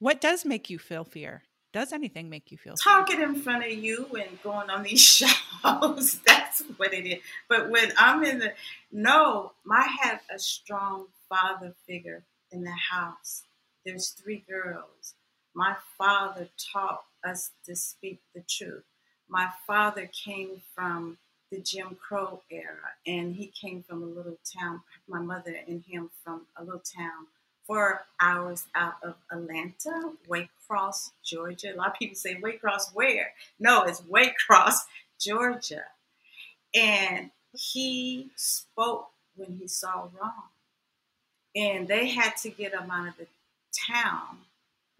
[0.02, 1.44] what does make you feel fear?
[1.72, 3.28] Does anything make you feel talking fear?
[3.28, 5.00] in front of you and going on these
[5.62, 6.18] shows?
[6.26, 7.20] That's what it is.
[7.48, 8.52] But when I'm in the
[8.90, 13.44] no, I have a strong father figure in the house.
[13.86, 15.14] There's three girls.
[15.54, 18.84] My father taught us to speak the truth.
[19.28, 21.18] My father came from
[21.50, 24.80] the Jim Crow era, and he came from a little town.
[25.08, 27.26] My mother and him from a little town
[27.66, 31.72] four hours out of Atlanta, Waycross, Georgia.
[31.74, 33.32] A lot of people say Waycross where?
[33.58, 34.80] No, it's Waycross,
[35.20, 35.84] Georgia.
[36.74, 40.50] And he spoke when he saw wrong.
[41.54, 43.26] And they had to get him out of the
[43.88, 44.38] town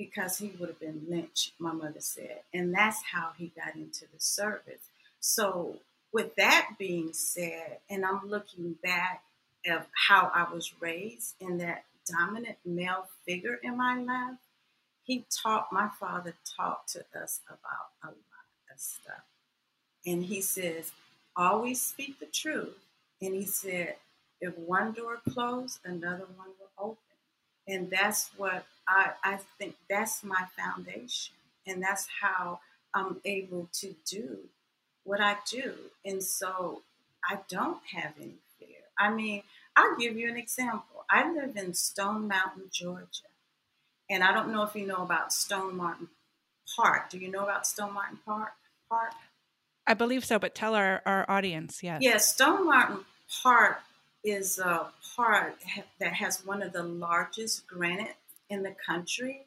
[0.02, 2.40] because he would have been lynched, my mother said.
[2.52, 4.90] And that's how he got into the service.
[5.20, 5.76] So,
[6.12, 9.22] with that being said, and I'm looking back
[9.64, 14.38] at how I was raised in that dominant male figure in my life,
[15.04, 19.24] he taught, my father talked to us about a lot of stuff.
[20.04, 20.90] And he says,
[21.36, 22.76] always speak the truth.
[23.20, 23.94] And he said,
[24.40, 26.96] if one door closed, another one will open.
[27.68, 31.34] And that's what I, I think that's my foundation.
[31.66, 32.60] And that's how
[32.94, 34.38] I'm able to do
[35.04, 35.74] what I do.
[36.04, 36.82] And so
[37.28, 38.68] I don't have any fear.
[38.98, 39.42] I mean,
[39.76, 41.04] I'll give you an example.
[41.10, 43.30] I live in Stone Mountain, Georgia.
[44.10, 46.08] And I don't know if you know about Stone Mountain
[46.76, 47.10] Park.
[47.10, 48.52] Do you know about Stone Mountain Park?
[48.88, 49.12] Park?
[49.86, 51.98] I believe so, but tell our, our audience, yes.
[52.02, 53.04] Yes, yeah, Stone Mountain
[53.42, 53.80] Park
[54.24, 55.58] is a park
[55.98, 58.16] that has one of the largest granite
[58.52, 59.42] in the country.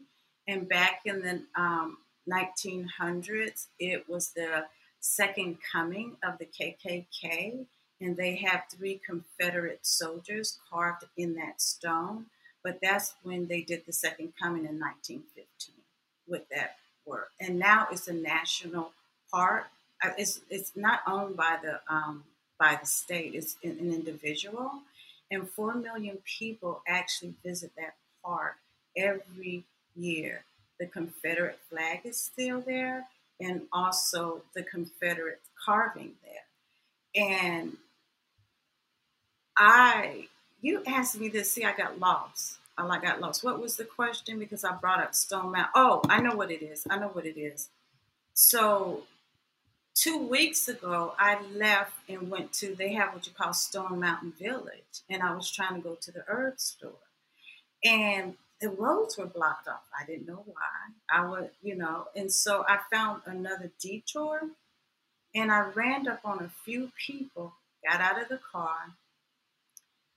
[0.48, 1.98] And back in the um,
[2.30, 4.66] 1900s, it was the
[5.00, 7.66] second coming of the KKK
[8.02, 12.26] and they have three Confederate soldiers carved in that stone.
[12.64, 15.76] But that's when they did the second coming in 1915
[16.28, 17.30] with that work.
[17.40, 18.92] And now it's a national
[19.32, 19.66] park.
[20.04, 22.24] Uh, it's it's not owned by the um,
[22.60, 23.36] by the state.
[23.36, 24.72] It's an, an individual,
[25.30, 28.56] and four million people actually visit that park
[28.96, 29.64] every
[29.96, 30.44] year.
[30.80, 33.08] The Confederate flag is still there,
[33.40, 37.24] and also the Confederate carving there.
[37.28, 37.78] And
[39.58, 40.28] I,
[40.62, 41.52] you asked me this.
[41.52, 42.58] See, I got lost.
[42.78, 43.44] I got lost.
[43.44, 44.38] What was the question?
[44.38, 45.72] Because I brought up Stone Mountain.
[45.76, 46.86] Oh, I know what it is.
[46.90, 47.70] I know what it is.
[48.34, 49.04] So,
[49.96, 52.76] two weeks ago, I left and went to.
[52.76, 56.12] They have what you call Stone Mountain Village, and I was trying to go to
[56.12, 56.92] the herb store,
[57.84, 59.84] and the roads were blocked off.
[60.00, 60.94] I didn't know why.
[61.10, 64.42] I would, you know, and so I found another detour,
[65.34, 67.54] and I ran up on a few people,
[67.88, 68.94] got out of the car,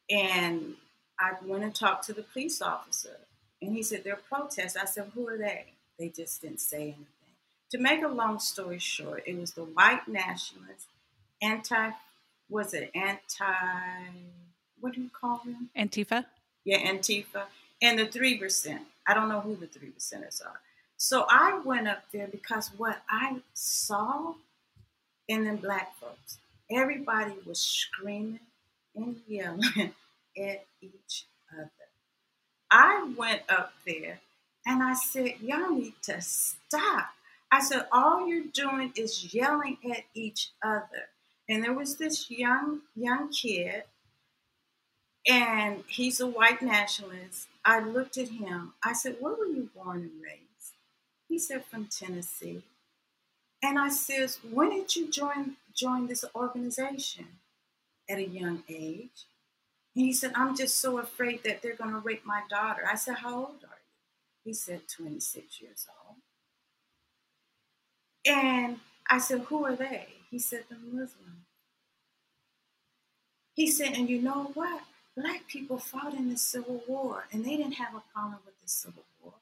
[0.09, 0.75] and
[1.19, 3.17] I went and talked to the police officer,
[3.61, 4.77] and he said, They're protests.
[4.77, 5.67] I said, Who are they?
[5.99, 7.07] They just didn't say anything.
[7.73, 10.87] To make a long story short, it was the white nationalists,
[11.43, 11.91] anti,
[12.49, 14.13] was it anti,
[14.81, 15.69] what do you call them?
[15.77, 16.25] Antifa?
[16.65, 17.45] Yeah, Antifa.
[17.81, 18.79] And the 3%.
[19.07, 20.61] I don't know who the 3 percenters are.
[20.97, 24.35] So I went up there because what I saw
[25.29, 26.39] in the black folks,
[26.71, 28.41] everybody was screaming
[28.97, 29.63] and yelling
[30.39, 31.71] at each other.
[32.71, 34.21] I went up there
[34.67, 37.11] and I said, Y'all need to stop.
[37.51, 41.09] I said, All you're doing is yelling at each other.
[41.49, 43.85] And there was this young young kid,
[45.27, 47.49] and he's a white nationalist.
[47.69, 48.73] I looked at him.
[48.83, 50.77] I said, Where were you born and raised?
[51.29, 52.63] He said, From Tennessee.
[53.63, 57.27] And I says, When did you join join this organization?
[58.09, 59.27] At a young age.
[59.95, 62.85] And he said, I'm just so afraid that they're going to rape my daughter.
[62.91, 64.45] I said, How old are you?
[64.45, 66.17] He said, 26 years old.
[68.27, 68.79] And
[69.11, 70.07] I said, Who are they?
[70.31, 71.45] He said, The Muslim.
[73.53, 74.85] He said, And you know what?
[75.19, 78.69] Black people fought in the Civil War and they didn't have a problem with the
[78.69, 79.33] Civil War.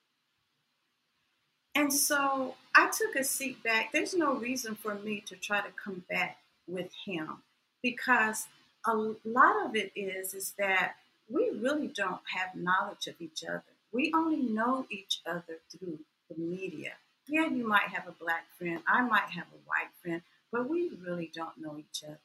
[1.75, 3.93] And so I took a seat back.
[3.93, 7.43] There's no reason for me to try to combat with him
[7.83, 8.47] because
[8.87, 10.95] a lot of it is is that
[11.29, 13.63] we really don't have knowledge of each other.
[13.93, 15.99] We only know each other through
[16.31, 16.93] the media.
[17.29, 20.91] Yeah, you might have a black friend, I might have a white friend, but we
[21.05, 22.19] really don't know each other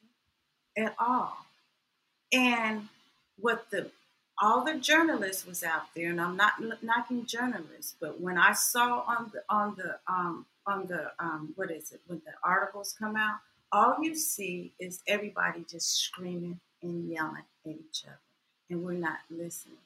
[0.78, 1.38] at all.
[2.32, 2.88] And
[3.42, 3.92] what the
[4.42, 9.04] all the journalists was out there, and I'm not knocking journalists, but when I saw
[9.08, 13.16] on the on the um, on the um, what is it when the articles come
[13.16, 13.40] out,
[13.72, 18.18] all you see is everybody just screaming and yelling at each other,
[18.70, 19.78] and we're not listening.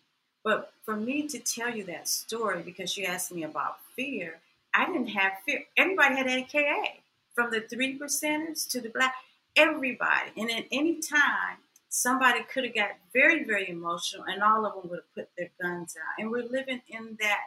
[0.43, 4.39] But for me to tell you that story, because you asked me about fear,
[4.73, 5.63] I didn't have fear.
[5.75, 7.01] Everybody had AKA,
[7.33, 9.15] from the three percenters to the black,
[9.55, 10.31] everybody.
[10.37, 11.57] And at any time,
[11.95, 15.49] somebody could have got very, very emotional, and all of them would have put their
[15.61, 16.21] guns out.
[16.21, 17.43] And we're living in that.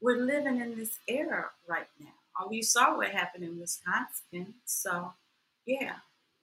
[0.00, 2.06] We're living in this era right now.
[2.40, 5.12] Oh, you saw what happened in Wisconsin, so
[5.66, 5.96] yeah.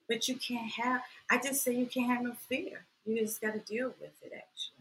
[0.08, 1.02] But you can't have.
[1.30, 2.84] I just say you can't have no fear.
[3.04, 4.32] You just got to deal with it.
[4.32, 4.78] Actually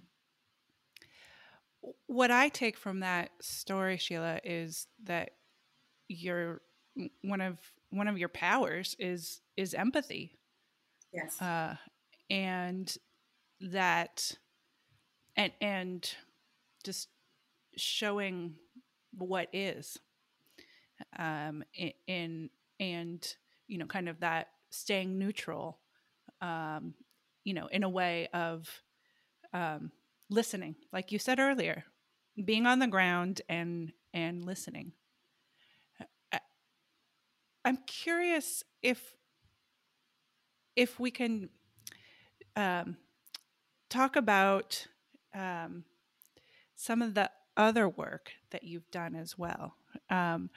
[2.08, 5.32] what I take from that story, Sheila, is that
[6.08, 6.62] your
[7.22, 7.60] one of
[7.90, 10.38] one of your powers is is empathy.
[11.14, 11.42] Yes.
[11.42, 11.76] Uh,
[12.30, 12.98] and
[13.62, 14.36] that
[15.36, 16.14] and and
[16.84, 17.10] just
[17.76, 18.56] showing
[19.18, 19.98] what is
[21.18, 21.64] um
[22.08, 22.50] in
[22.80, 23.36] and
[23.68, 25.80] you know kind of that staying neutral
[26.42, 26.94] um
[27.44, 28.70] you know in a way of
[29.54, 29.92] um
[30.30, 31.86] listening like you said earlier
[32.44, 34.94] being on the ground and and listening.
[37.66, 39.14] I'm curious if
[40.76, 41.50] if we can
[42.58, 42.98] um,
[43.90, 44.88] talk about
[45.34, 45.86] um,
[46.76, 49.76] some of the other work that you've done as well.
[50.10, 50.50] Um,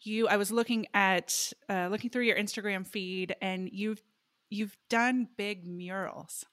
[0.00, 4.02] you i was looking at uh, looking through your instagram feed and you've
[4.50, 6.44] you've done big murals.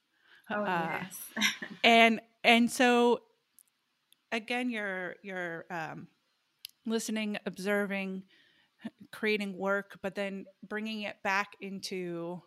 [0.50, 1.18] Oh uh, yes.
[1.84, 3.22] and and so
[4.32, 6.08] again you're you're um,
[6.86, 8.24] listening observing
[9.12, 12.42] creating work but then bringing it back into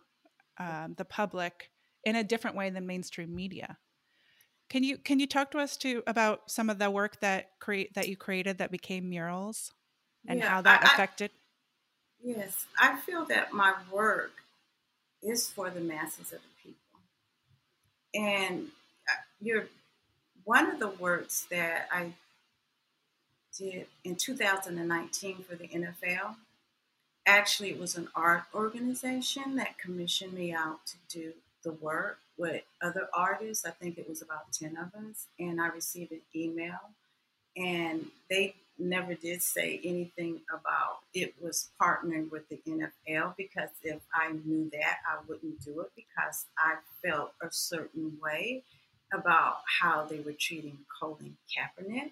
[0.59, 1.71] um, the public
[2.05, 3.79] in a different way than mainstream media.
[4.71, 7.95] Can you can you talk to us to about some of the work that create
[7.95, 9.73] that you created that became murals
[10.27, 11.31] and yeah, how that I, affected?
[11.31, 11.39] I,
[12.27, 14.33] yes i feel that my work
[15.25, 17.01] is for the masses of the people.
[18.15, 18.69] And
[19.09, 19.67] uh, you're
[20.45, 22.13] one of the works that I
[23.57, 26.37] did in 2019 for the NFL,
[27.27, 31.33] actually, it was an art organization that commissioned me out to do
[31.65, 33.65] the work with other artists.
[33.65, 35.27] I think it was about 10 of us.
[35.39, 36.79] And I received an email,
[37.57, 44.01] and they never did say anything about it was partnering with the NFL because if
[44.13, 48.63] I knew that, I wouldn't do it because I felt a certain way
[49.13, 52.11] about how they were treating Colin Kaepernick.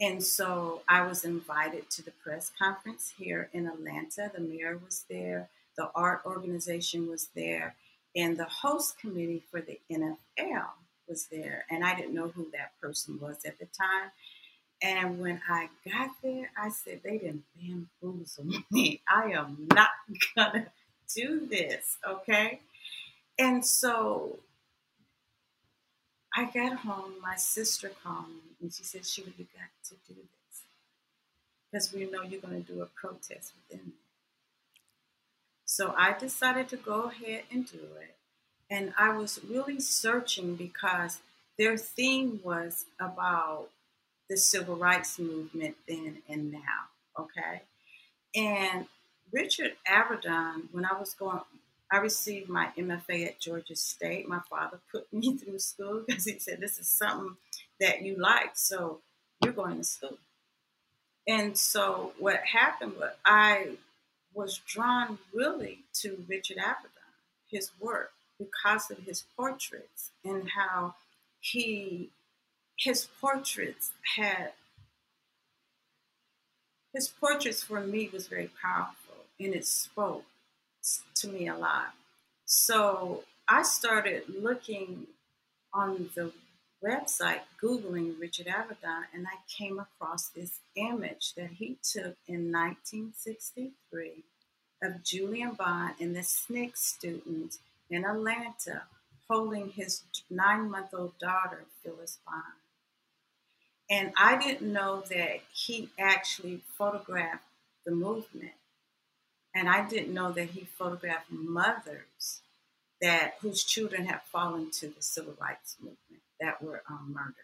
[0.00, 4.30] And so I was invited to the press conference here in Atlanta.
[4.34, 7.74] The mayor was there, the art organization was there,
[8.16, 10.70] and the host committee for the NFL
[11.06, 11.66] was there.
[11.70, 14.10] And I didn't know who that person was at the time.
[14.82, 19.02] And when I got there, I said, they didn't bamboozle me.
[19.08, 19.90] I am not
[20.34, 20.66] gonna
[21.14, 22.60] do this, okay?
[23.38, 24.38] And so
[26.34, 30.14] I got home, my sister called me and she said, Sheila, you got to do
[30.14, 30.62] this.
[31.70, 33.92] Because we know you're to do a protest within
[35.66, 38.14] So I decided to go ahead and do it.
[38.70, 41.20] And I was really searching because
[41.58, 43.68] their theme was about
[44.28, 46.88] the civil rights movement then and now.
[47.18, 47.62] Okay.
[48.34, 48.86] And
[49.32, 51.40] Richard Avedon, when I was going
[51.90, 54.28] I received my MFA at Georgia State.
[54.28, 57.36] My father put me through school because he said, This is something
[57.80, 59.00] that you like, so
[59.42, 60.18] you're going to school.
[61.28, 63.76] And so what happened was I
[64.36, 67.14] was drawn really to Richard Avedon,
[67.50, 70.94] his work, because of his portraits and how
[71.40, 72.10] he
[72.78, 74.52] his portraits had
[76.92, 80.24] his portraits for me was very powerful and it spoke
[81.14, 81.94] to me a lot.
[82.44, 85.06] So I started looking
[85.72, 86.32] on the
[86.86, 94.24] website, Googling Richard Avedon, and I came across this image that he took in 1963
[94.82, 97.58] of Julian Bond and the SNCC student
[97.90, 98.82] in Atlanta
[99.28, 102.44] holding his nine month old daughter, Phyllis Bond.
[103.90, 107.44] And I didn't know that he actually photographed
[107.84, 108.52] the movement.
[109.54, 112.40] And I didn't know that he photographed mothers
[113.00, 116.05] that whose children had fallen to the civil rights movement
[116.40, 117.34] that were um, murdered.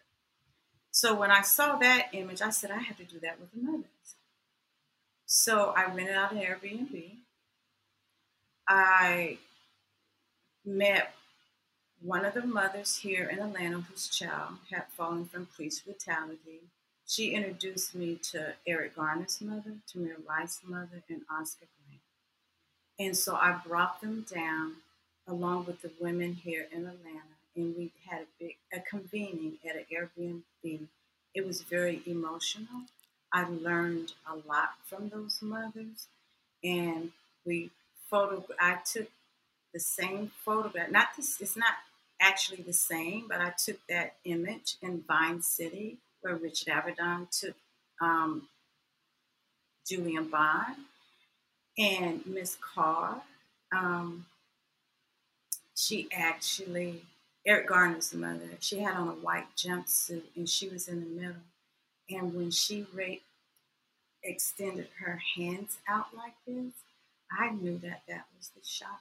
[0.91, 3.61] So when I saw that image, I said I have to do that with the
[3.61, 3.87] mothers.
[5.27, 7.13] So I rented out an Airbnb.
[8.69, 9.39] I
[10.65, 11.15] met
[12.03, 16.61] one of the mothers here in Atlanta whose child had fallen from police brutality.
[17.07, 22.03] She introduced me to Eric Garner's mother, Tamir Rice's mother, and Oscar Grant.
[22.99, 24.75] And so I brought them down
[25.27, 29.77] along with the women here in Atlanta, and we had a big a convening at
[29.77, 30.87] an Airbnb.
[31.35, 32.83] It was very emotional.
[33.33, 36.07] I learned a lot from those mothers,
[36.63, 37.13] and
[37.45, 37.71] we
[38.11, 38.45] photo.
[38.61, 39.09] I took
[39.73, 40.91] the same photograph.
[40.91, 41.41] Not this.
[41.41, 41.75] It's not
[42.21, 47.57] actually the same, but I took that image in Vine City where Richard Avedon took
[48.01, 48.49] um,
[49.87, 50.77] Julian Bond
[51.79, 53.23] and Miss Carr.
[53.73, 54.27] Um,
[55.75, 57.03] she actually,
[57.47, 61.43] Eric Garner's mother, she had on a white jumpsuit and she was in the middle.
[62.11, 62.87] And when she
[64.23, 66.73] extended her hands out like this,
[67.31, 69.01] I knew that that was the shot.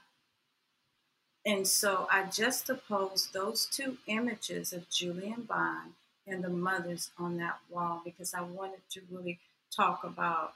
[1.45, 5.93] And so I just juxtaposed those two images of Julian Bond
[6.27, 9.39] and the mothers on that wall because I wanted to really
[9.75, 10.53] talk about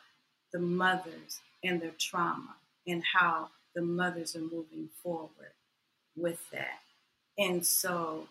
[0.54, 2.56] the mothers and their trauma
[2.88, 5.54] and how the mothers are moving forward
[6.16, 6.80] with that.
[7.38, 8.28] And so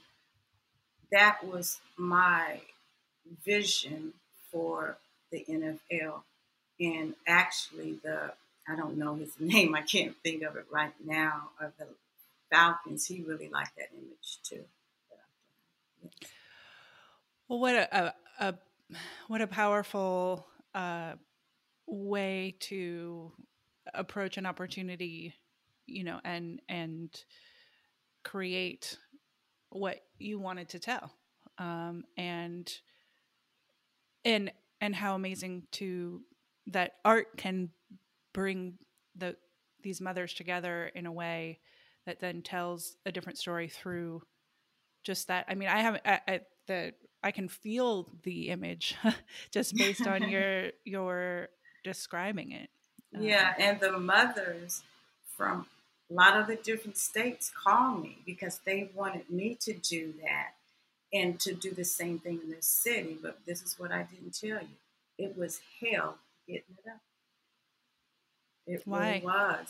[1.12, 2.60] that was my
[3.44, 4.14] vision
[4.50, 4.96] for
[5.30, 6.22] the NFL.
[6.80, 8.32] And actually, the
[8.68, 11.86] I don't know his name, I can't think of it right now, of the
[12.50, 14.64] Falcons, he really liked that image too.
[17.48, 18.54] Well, what a, a, a,
[19.28, 21.14] what a powerful uh,
[21.86, 23.32] way to
[23.92, 25.34] approach an opportunity,
[25.86, 27.10] you know, and and
[28.24, 28.98] create
[29.70, 31.12] what you wanted to tell,
[31.58, 32.72] um, and
[34.24, 36.22] and and how amazing to
[36.68, 37.70] that art can
[38.32, 38.78] bring
[39.16, 39.36] the
[39.82, 41.60] these mothers together in a way
[42.06, 44.22] that then tells a different story through
[45.02, 45.44] just that.
[45.48, 46.00] I mean, I have
[46.66, 48.96] the I can feel the image
[49.50, 51.48] just based on your your
[51.84, 52.70] describing it.
[53.12, 54.82] Yeah, um, and the mothers
[55.36, 55.66] from
[56.10, 60.54] a lot of the different states call me because they wanted me to do that
[61.12, 63.16] and to do the same thing in their city.
[63.20, 64.76] But this is what I didn't tell you.
[65.18, 67.00] It was hell getting it up.
[68.66, 69.08] It Why?
[69.08, 69.68] really was.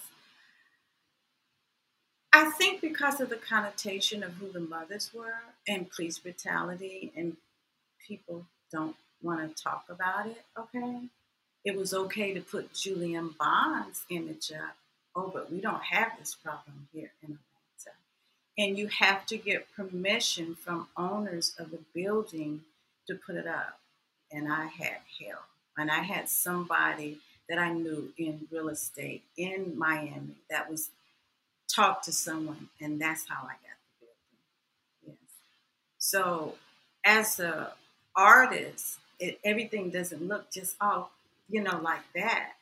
[2.32, 7.36] I think because of the connotation of who the mothers were and police brutality, and
[8.06, 11.02] people don't want to talk about it, okay?
[11.64, 14.76] It was okay to put Julian Bond's image up.
[15.16, 17.96] Oh, but we don't have this problem here in Atlanta.
[18.58, 22.62] And you have to get permission from owners of the building
[23.06, 23.78] to put it up.
[24.32, 25.44] And I had help.
[25.76, 30.90] And I had somebody that I knew in real estate in Miami that was
[31.68, 34.36] talk to someone, and that's how I got the building.
[35.06, 35.16] Yes.
[35.98, 36.54] So
[37.04, 37.72] as a
[38.16, 41.10] artist, it, everything doesn't look just all
[41.48, 42.52] you know like that.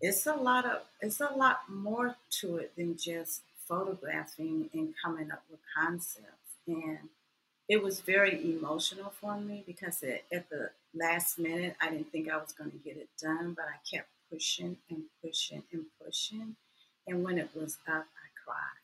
[0.00, 5.30] It's a lot of it's a lot more to it than just photographing and coming
[5.32, 6.58] up with concepts.
[6.66, 7.08] And
[7.68, 12.30] it was very emotional for me because it, at the last minute, I didn't think
[12.30, 16.56] I was going to get it done, but I kept pushing and pushing and pushing.
[17.06, 18.80] And when it was up, I cried.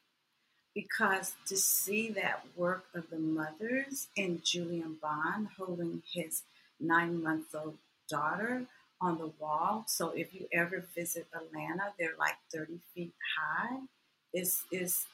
[0.74, 6.42] because to see that work of the mothers and Julian Bond holding his
[6.78, 7.76] nine month old
[8.08, 8.66] daughter
[9.00, 9.84] on the wall.
[9.86, 13.78] So if you ever visit Atlanta, they're like 30 feet high.
[14.32, 15.06] is is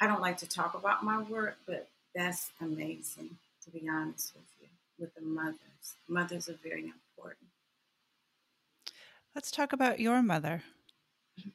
[0.00, 4.44] I don't like to talk about my work, but that's amazing to be honest with
[4.60, 4.68] you.
[4.98, 7.48] With the mothers, mothers are very important.
[9.34, 10.62] Let's talk about your mother.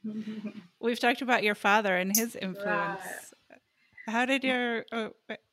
[0.80, 3.34] We've talked about your father and his influence.
[3.50, 3.60] Right.
[4.08, 5.10] How did your uh,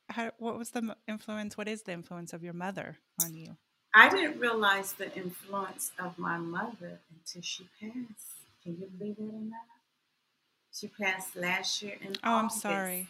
[0.09, 1.57] how, what was the influence?
[1.57, 3.57] What is the influence of your mother on you?
[3.93, 8.37] I didn't realize the influence of my mother until she passed.
[8.63, 9.61] Can you believe it or not?
[10.73, 12.65] She passed last year in Oh, August.
[12.65, 13.07] I'm sorry.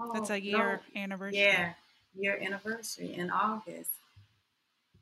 [0.00, 1.40] Oh, That's a year no, anniversary.
[1.40, 1.72] Yeah,
[2.14, 3.90] year anniversary in August.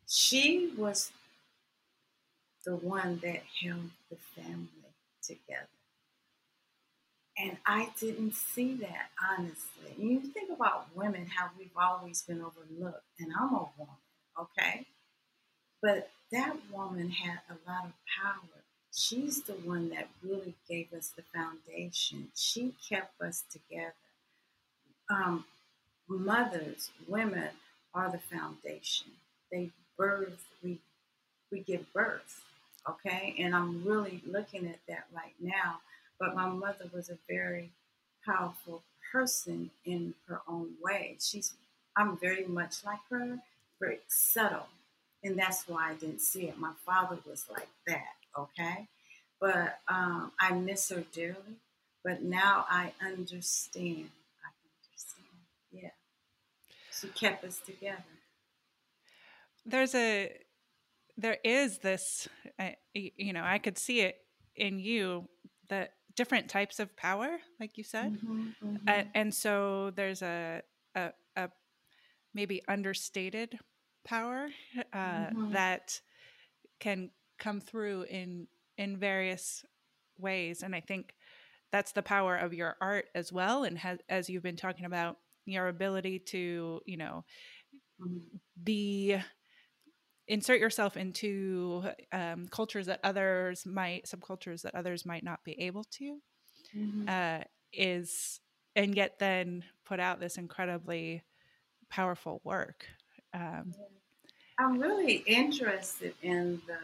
[0.06, 1.10] She was
[2.64, 4.68] the one that held the family
[5.22, 5.68] together.
[7.38, 9.94] And I didn't see that, honestly.
[9.98, 13.02] You think about women, how we've always been overlooked.
[13.18, 13.96] And I'm a woman,
[14.40, 14.86] okay?
[15.84, 18.62] But that woman had a lot of power.
[18.94, 22.28] She's the one that really gave us the foundation.
[22.34, 23.94] She kept us together.
[25.10, 25.44] Um,
[26.08, 27.50] mothers, women
[27.94, 29.08] are the foundation.
[29.52, 30.80] They birth, we,
[31.52, 32.42] we give birth,
[32.90, 33.36] okay?
[33.38, 35.80] And I'm really looking at that right now
[36.20, 37.70] but my mother was a very
[38.24, 38.82] powerful
[39.12, 41.16] person in her own way.
[41.20, 41.54] She's
[41.96, 43.38] I'm very much like her,
[43.80, 44.68] very subtle.
[45.24, 46.58] And that's why I didn't see it.
[46.58, 48.88] My father was like that, okay?
[49.40, 51.56] But um, I miss her dearly.
[52.04, 54.10] But now I understand.
[54.44, 54.50] I
[54.84, 55.26] understand.
[55.72, 55.88] Yeah.
[57.00, 58.04] She kept us together.
[59.64, 60.30] There's a,
[61.16, 64.16] there is this, uh, you know, I could see it
[64.54, 65.26] in you
[65.70, 68.88] that different types of power, like you said, mm-hmm, mm-hmm.
[68.88, 70.60] And, and, so there's a,
[70.94, 71.48] a, a
[72.34, 73.58] maybe understated
[74.04, 74.48] power
[74.92, 75.52] uh, mm-hmm.
[75.52, 76.00] that
[76.80, 78.46] can come through in
[78.76, 79.64] in various
[80.18, 81.14] ways, and I think
[81.72, 83.64] that's the power of your art as well.
[83.64, 87.24] And has, as you've been talking about, your ability to you know
[88.00, 88.36] mm-hmm.
[88.62, 89.16] be
[90.26, 95.84] insert yourself into um, cultures that others might subcultures that others might not be able
[95.84, 96.18] to
[96.76, 97.08] mm-hmm.
[97.08, 97.40] uh,
[97.72, 98.40] is
[98.74, 101.22] and yet then put out this incredibly
[101.90, 102.86] powerful work
[103.34, 103.74] um,
[104.58, 106.78] i'm really interested in the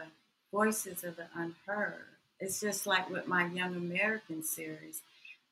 [0.51, 2.05] voices of the unheard
[2.39, 5.01] it's just like with my young american series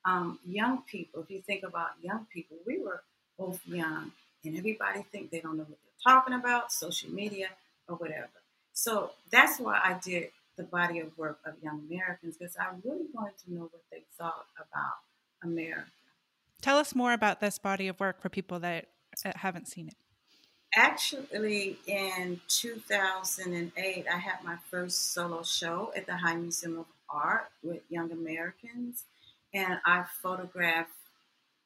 [0.06, 3.02] um, young people if you think about young people we were
[3.38, 4.12] both young
[4.46, 7.48] and everybody think they don't know what they're talking about social media
[7.88, 8.30] or whatever.
[8.74, 13.06] So that's why I did the body of work of young Americans because I really
[13.14, 15.00] wanted to know what they thought about
[15.44, 15.90] America.
[16.62, 18.88] Tell us more about this body of work for people that
[19.36, 19.96] haven't seen it.
[20.76, 27.50] Actually, in 2008, I had my first solo show at the High Museum of Art
[27.64, 29.04] with young Americans,
[29.54, 30.92] and I photographed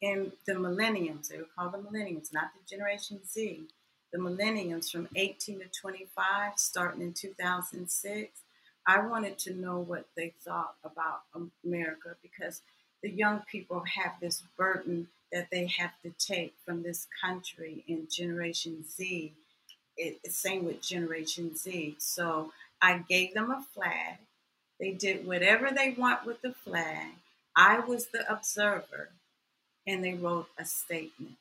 [0.02, 1.30] in the millenniums.
[1.30, 3.68] They were called the millenniums, not the Generation Z
[4.14, 8.42] the millenniums from 18 to 25, starting in 2006,
[8.86, 11.22] I wanted to know what they thought about
[11.66, 12.62] America because
[13.04, 18.08] the young people have this burden that they have to take from this country in
[18.10, 19.34] Generation Z.
[19.98, 21.98] it's same with Generation Z.
[22.00, 22.52] So
[22.82, 24.18] I gave them a flag.
[24.80, 27.08] They did whatever they want with the flag.
[27.56, 29.10] I was the observer,
[29.86, 31.36] and they wrote a statement.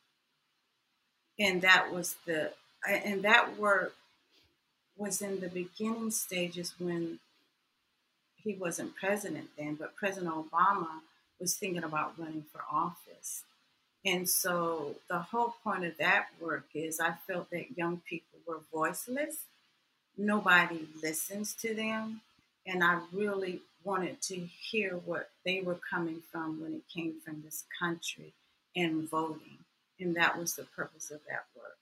[1.38, 2.52] And that was the
[2.88, 3.94] and that work
[4.96, 7.20] was in the beginning stages when
[8.36, 11.00] he wasn't president then, but President Obama
[11.42, 13.42] was thinking about running for office.
[14.06, 18.60] And so the whole point of that work is I felt that young people were
[18.72, 19.38] voiceless.
[20.16, 22.20] Nobody listens to them.
[22.66, 27.42] And I really wanted to hear what they were coming from when it came from
[27.44, 28.32] this country
[28.76, 29.58] and voting.
[29.98, 31.76] And that was the purpose of that work.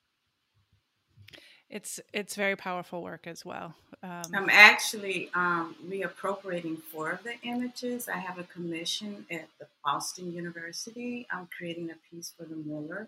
[1.71, 3.75] It's it's very powerful work as well.
[4.03, 8.09] Um, I'm actually um, reappropriating four of the images.
[8.09, 11.29] I have a commission at the Boston University.
[11.31, 13.07] I'm creating a piece for the Mugar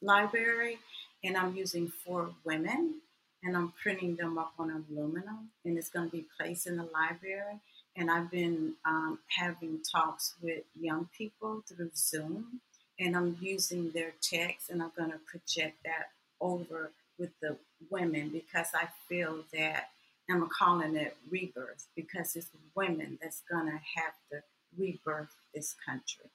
[0.00, 0.78] Library,
[1.24, 3.00] and I'm using four women,
[3.42, 6.88] and I'm printing them up on aluminum, and it's going to be placed in the
[6.94, 7.60] library.
[7.96, 12.60] And I've been um, having talks with young people through Zoom,
[13.00, 17.56] and I'm using their text, and I'm going to project that over with the
[17.90, 19.90] women because I feel that
[20.30, 24.42] I'm calling it rebirth because it's women that's going to have to
[24.76, 26.30] rebirth this country.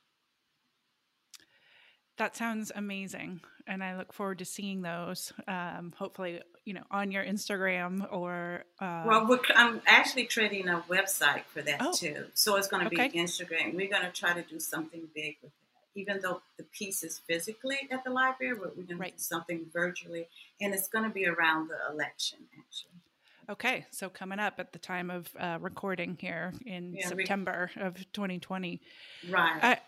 [2.18, 3.42] That sounds amazing.
[3.68, 5.34] And I look forward to seeing those.
[5.48, 8.64] Um, hopefully, you know, on your Instagram or.
[8.80, 9.04] Uh...
[9.08, 11.94] Well, I'm actually creating a website for that oh.
[11.94, 12.26] too.
[12.34, 13.10] So it's going to okay.
[13.10, 13.74] be Instagram.
[13.74, 15.52] We're going to try to do something big with.
[15.96, 19.12] Even though the piece is physically at the library, but we're going right.
[19.12, 20.28] to do something virtually.
[20.62, 22.92] And it's going to be around the election, actually.
[23.50, 27.82] Okay, so coming up at the time of uh, recording here in yeah, September we,
[27.82, 28.80] of 2020.
[29.30, 29.60] Right.
[29.62, 29.80] I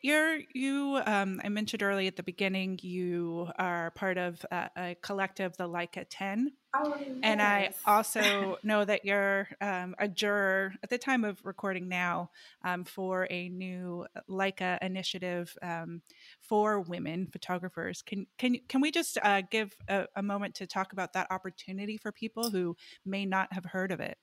[0.00, 4.96] you're you um, I mentioned early at the beginning you are part of a, a
[5.02, 7.08] collective the Leica 10 oh, yes.
[7.22, 12.30] and I also know that you're um, a juror at the time of recording now
[12.64, 16.00] um, for a new Leica initiative um,
[16.40, 18.02] for women photographers.
[18.02, 21.98] Can can can we just uh, give a, a moment to talk about that opportunity
[21.98, 22.74] for people who
[23.04, 24.16] may not have heard of it?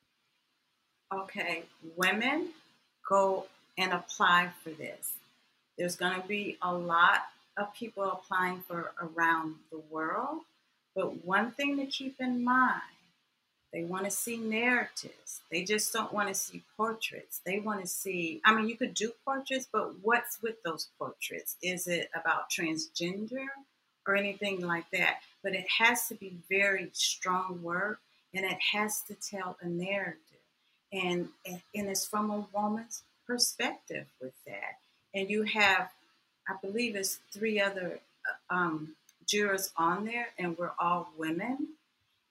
[1.14, 1.64] Okay.
[1.96, 2.50] Women
[3.08, 3.46] go
[3.78, 5.14] and apply for this
[5.80, 7.22] there's going to be a lot
[7.58, 10.42] of people applying for around the world.
[10.94, 12.82] But one thing to keep in mind
[13.72, 15.42] they want to see narratives.
[15.52, 17.40] They just don't want to see portraits.
[17.46, 21.56] They want to see, I mean, you could do portraits, but what's with those portraits?
[21.62, 23.46] Is it about transgender
[24.08, 25.18] or anything like that?
[25.44, 28.00] But it has to be very strong work
[28.34, 30.18] and it has to tell a narrative.
[30.92, 34.80] And, and it's from a woman's perspective with that
[35.14, 35.90] and you have,
[36.48, 38.00] I believe, it's three other
[38.50, 38.96] uh, um,
[39.28, 41.70] jurors on there, and we're all women.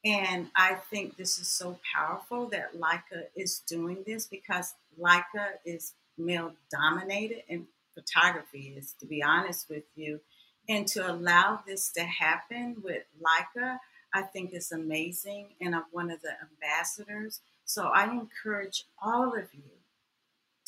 [0.05, 5.95] And I think this is so powerful that Leica is doing this because Leica is
[6.17, 10.21] male dominated and photography is, to be honest with you.
[10.69, 13.79] And to allow this to happen with Leica,
[14.15, 15.49] I think is amazing.
[15.61, 17.41] And I'm one of the ambassadors.
[17.65, 19.78] So I encourage all of you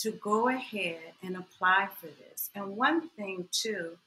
[0.00, 2.50] to go ahead and apply for this.
[2.54, 3.98] And one thing, too,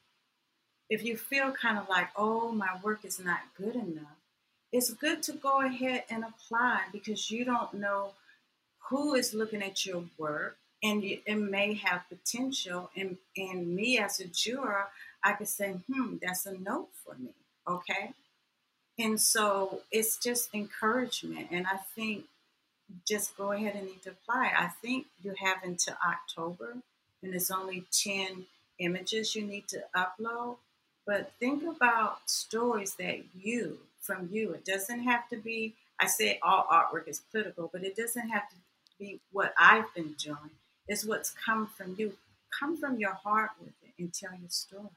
[0.90, 4.18] if you feel kind of like, oh, my work is not good enough,
[4.72, 8.10] it's good to go ahead and apply because you don't know
[8.88, 12.90] who is looking at your work and it may have potential.
[12.96, 14.88] And, and me as a juror,
[15.22, 17.30] I could say, hmm, that's a note for me.
[17.66, 18.10] Okay.
[18.98, 21.48] And so it's just encouragement.
[21.50, 22.24] And I think
[23.06, 24.52] just go ahead and need to apply.
[24.56, 26.76] I think you have until October,
[27.22, 28.44] and it's only 10
[28.78, 30.56] images you need to upload.
[31.06, 36.38] But think about stories that you, from you, it doesn't have to be, I say
[36.42, 38.56] all artwork is political, but it doesn't have to
[38.98, 40.50] be what I've been doing.
[40.88, 42.14] It's what's come from you.
[42.58, 44.88] Come from your heart with it and tell your story.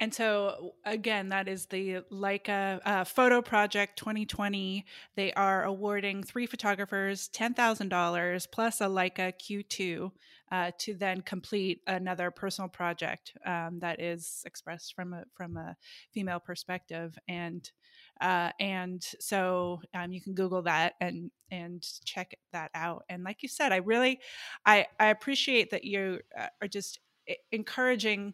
[0.00, 4.86] And so, again, that is the Leica uh, Photo Project 2020.
[5.14, 10.10] They are awarding three photographers $10,000 plus a Leica Q2
[10.50, 15.76] uh, to then complete another personal project um, that is expressed from a from a
[16.14, 17.18] female perspective.
[17.28, 17.70] And
[18.22, 23.04] uh, and so um, you can Google that and and check that out.
[23.10, 24.18] And like you said, I really
[24.64, 27.00] I I appreciate that you uh, are just
[27.52, 28.32] encouraging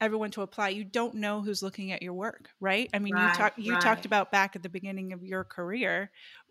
[0.00, 3.28] everyone to apply you don't know who's looking at your work right i mean right,
[3.28, 3.82] you talked you right.
[3.82, 6.10] talked about back at the beginning of your career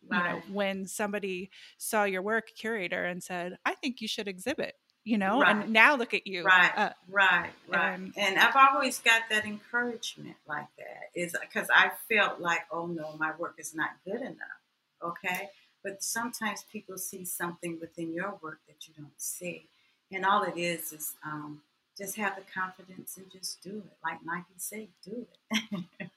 [0.09, 0.17] right.
[0.17, 4.75] you know when somebody saw your work curator and said i think you should exhibit
[5.03, 8.99] you know and now look at you right uh, right right and, and i've always
[8.99, 13.75] got that encouragement like that is because i felt like oh no my work is
[13.75, 14.61] not good enough
[15.03, 15.49] okay
[15.83, 19.67] but sometimes people see something within your work that you don't see
[20.11, 21.61] and all it is is um,
[21.97, 23.97] just have the confidence and just do it.
[24.03, 25.85] Like Nike said, do it.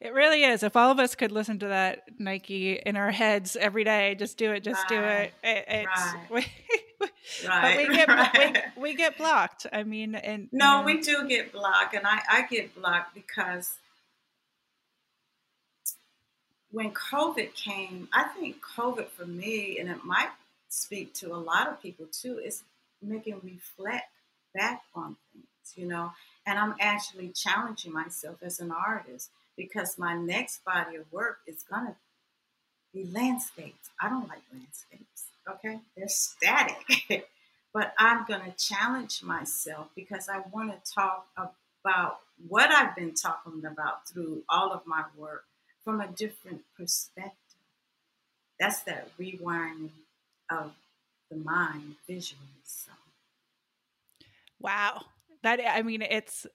[0.00, 0.62] it really is.
[0.62, 4.38] If all of us could listen to that Nike in our heads every day, just
[4.38, 5.32] do it, just right.
[5.42, 5.56] do it.
[5.56, 6.26] it it's right.
[6.30, 7.08] we,
[7.48, 7.76] right.
[7.76, 8.62] but we get right.
[8.76, 9.66] we, we, get blocked.
[9.72, 13.76] I mean, and no, and, we do get blocked, and I I get blocked because
[16.70, 20.30] when COVID came, I think COVID for me, and it might
[20.68, 22.62] speak to a lot of people too, is
[23.00, 24.10] making reflect
[24.54, 26.12] back on things, you know.
[26.46, 31.64] And I'm actually challenging myself as an artist because my next body of work is
[31.68, 31.96] gonna
[32.92, 33.90] be landscapes.
[34.00, 35.80] I don't like landscapes, okay?
[35.96, 37.28] They're static.
[37.74, 43.64] but I'm gonna challenge myself because I want to talk about what I've been talking
[43.64, 45.44] about through all of my work
[45.84, 47.34] from a different perspective.
[48.58, 49.90] That's that rewiring
[50.50, 50.72] of
[51.30, 52.40] the mind visually.
[52.64, 52.92] So.
[54.64, 55.02] Wow.
[55.42, 56.46] That I mean it's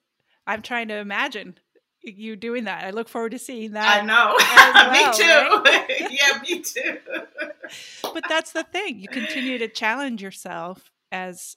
[0.46, 1.54] I'm trying to imagine
[2.02, 2.84] you doing that.
[2.84, 4.02] I look forward to seeing that.
[4.02, 4.36] I know.
[4.74, 5.70] Well, me too.
[5.70, 6.10] Right?
[6.10, 6.98] yeah, me too.
[8.14, 8.98] but that's the thing.
[8.98, 11.56] You continue to challenge yourself as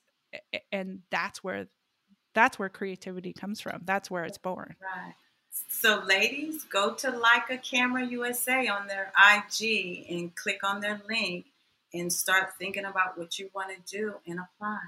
[0.71, 1.67] and that's where
[2.35, 3.81] that's where creativity comes from.
[3.85, 4.75] That's where it's born.
[4.79, 5.15] Right.
[5.69, 11.45] So, ladies, go to Leica Camera USA on their IG and click on their link
[11.93, 14.79] and start thinking about what you want to do and apply.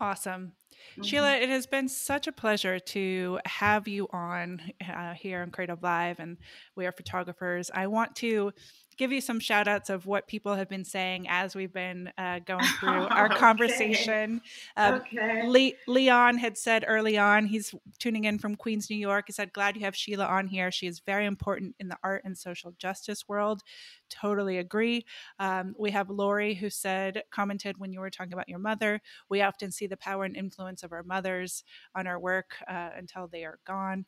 [0.00, 0.52] Awesome.
[0.92, 1.02] Mm-hmm.
[1.02, 5.82] Sheila, it has been such a pleasure to have you on uh, here on Creative
[5.82, 6.36] Live, and
[6.76, 7.70] we are photographers.
[7.72, 8.52] I want to
[8.96, 12.38] give you some shout outs of what people have been saying as we've been uh,
[12.46, 13.36] going through our okay.
[13.36, 14.40] conversation.
[14.76, 15.46] Um, okay.
[15.46, 19.24] Le- Leon had said early on, he's tuning in from Queens, New York.
[19.26, 20.70] He said, Glad you have Sheila on here.
[20.70, 23.62] She is very important in the art and social justice world.
[24.10, 25.04] Totally agree.
[25.38, 29.42] Um, we have Lori who said, commented when you were talking about your mother, we
[29.42, 31.64] often see the power and influence of our mothers
[31.94, 34.04] on our work uh, until they are gone.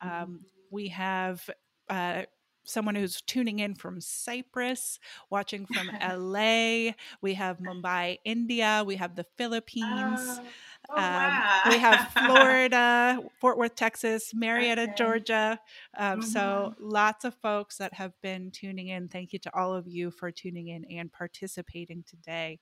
[0.00, 0.34] Um, mm-hmm.
[0.70, 1.48] We have
[1.88, 2.22] uh,
[2.64, 4.98] someone who's tuning in from Cyprus,
[5.30, 6.92] watching from LA.
[7.20, 8.82] We have Mumbai, India.
[8.86, 10.20] We have the Philippines.
[10.20, 10.44] Oh,
[10.90, 11.60] oh, um, wow.
[11.68, 14.94] we have Florida, Fort Worth, Texas, Marietta, okay.
[14.96, 15.60] Georgia.
[15.96, 16.28] Um, mm-hmm.
[16.28, 19.08] So lots of folks that have been tuning in.
[19.08, 22.60] Thank you to all of you for tuning in and participating today.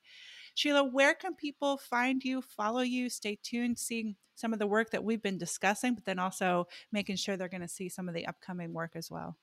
[0.55, 4.91] Sheila, where can people find you, follow you, stay tuned, seeing some of the work
[4.91, 8.15] that we've been discussing, but then also making sure they're going to see some of
[8.15, 9.37] the upcoming work as well?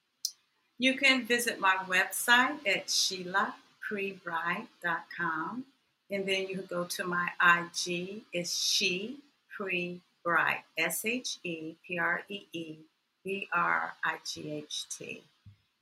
[0.80, 5.64] You can visit my website at sheilapreebright.com.
[6.10, 8.22] And then you can go to my IG.
[8.32, 9.18] It's She
[9.54, 10.62] Pree Bright.
[10.78, 12.76] S H E P R E E
[13.22, 15.22] B R I G H T.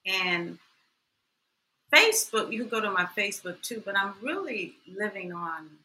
[0.04, 0.58] And
[1.94, 5.78] Facebook, you can go to my Facebook too, but I'm really living on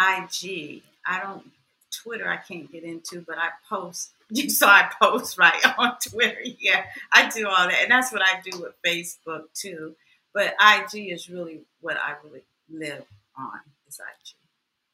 [0.00, 0.80] IG.
[1.06, 1.44] I don't,
[1.92, 6.40] Twitter, I can't get into, but I post you saw I post right on Twitter.
[6.58, 9.94] Yeah, I do all that, and that's what I do with Facebook too.
[10.34, 13.04] But IG is really what I really live
[13.38, 13.60] on.
[13.88, 14.34] Is IG.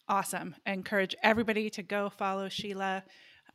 [0.09, 0.55] Awesome.
[0.67, 3.05] I encourage everybody to go follow Sheila.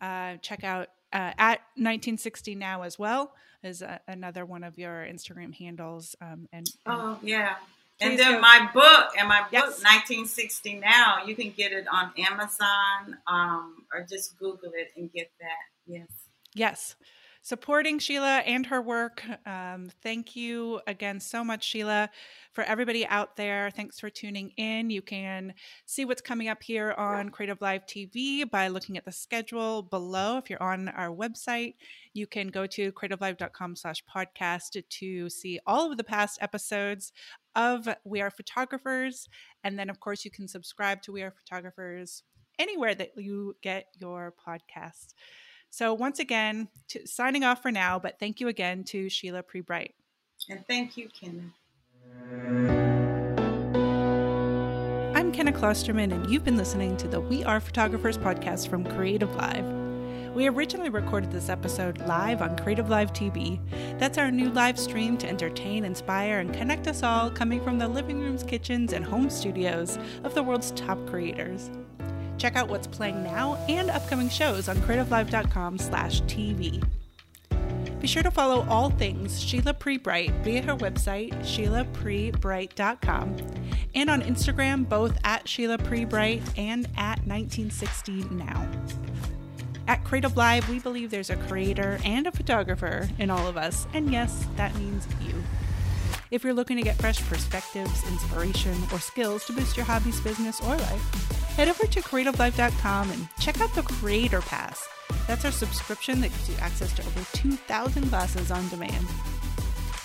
[0.02, 5.06] Uh, check out uh, at 1960 now as well is uh, another one of your
[5.10, 6.16] Instagram handles.
[6.22, 7.56] Um, and, and oh yeah,
[8.00, 9.84] and then my book and my book yes.
[9.84, 15.32] 1960 now you can get it on Amazon um, or just Google it and get
[15.40, 15.48] that.
[15.86, 16.08] Yes.
[16.54, 16.96] Yes.
[17.48, 19.24] Supporting Sheila and her work.
[19.46, 22.10] Um, thank you again so much, Sheila.
[22.52, 24.90] For everybody out there, thanks for tuning in.
[24.90, 25.54] You can
[25.86, 30.38] see what's coming up here on Creative Live TV by looking at the schedule below.
[30.38, 31.76] If you're on our website,
[32.14, 37.14] you can go to creativelive.com slash podcast to see all of the past episodes
[37.58, 39.28] of We Are Photographers.
[39.64, 42.24] And then, of course, you can subscribe to We Are Photographers
[42.58, 45.14] anywhere that you get your podcast.
[45.70, 49.62] So, once again, to, signing off for now, but thank you again to Sheila Pree
[49.62, 49.96] Bright.
[50.50, 51.52] And thank you, Kenna.
[55.14, 59.36] I'm Kenna Klosterman, and you've been listening to the We Are Photographers podcast from Creative
[59.36, 59.87] Live.
[60.34, 63.60] We originally recorded this episode live on Creative Live TV.
[63.98, 67.88] That's our new live stream to entertain, inspire, and connect us all coming from the
[67.88, 71.72] living rooms, kitchens, and home studios of the world's top creators.
[72.38, 76.84] Check out what's playing now and upcoming shows on creativelive.com slash TV.
[78.00, 83.38] Be sure to follow all things Sheila Pree Bright via her website, sheilapreebright.com,
[83.96, 88.70] and on Instagram, both at Sheila Pree Bright and at 1960 Now.
[89.88, 93.88] At Creative Live, we believe there's a creator and a photographer in all of us,
[93.94, 95.34] and yes, that means you.
[96.30, 100.60] If you're looking to get fresh perspectives, inspiration, or skills to boost your hobbies, business,
[100.60, 104.86] or life, head over to creativelive.com and check out the Creator Pass.
[105.26, 109.08] That's our subscription that gives you access to over 2,000 classes on demand.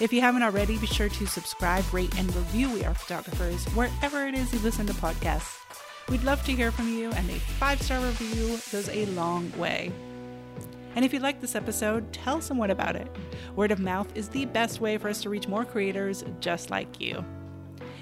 [0.00, 4.26] If you haven't already, be sure to subscribe, rate, and review We Are Photographers wherever
[4.28, 5.58] it is you listen to podcasts.
[6.12, 9.90] We'd love to hear from you, and a five star review goes a long way.
[10.94, 13.08] And if you like this episode, tell someone about it.
[13.56, 17.00] Word of mouth is the best way for us to reach more creators just like
[17.00, 17.24] you.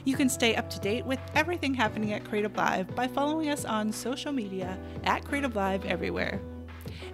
[0.04, 3.64] You can stay up to date with everything happening at Creative Live by following us
[3.64, 6.40] on social media at Creative Live everywhere.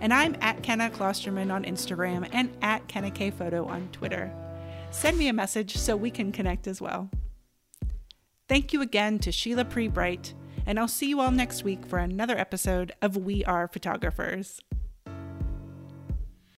[0.00, 4.32] And I'm at Kenna Klosterman on Instagram and at Kenna K Photo on Twitter.
[4.92, 7.10] Send me a message so we can connect as well.
[8.48, 10.32] Thank you again to Sheila Pree Bright,
[10.66, 14.60] and I'll see you all next week for another episode of We Are Photographers.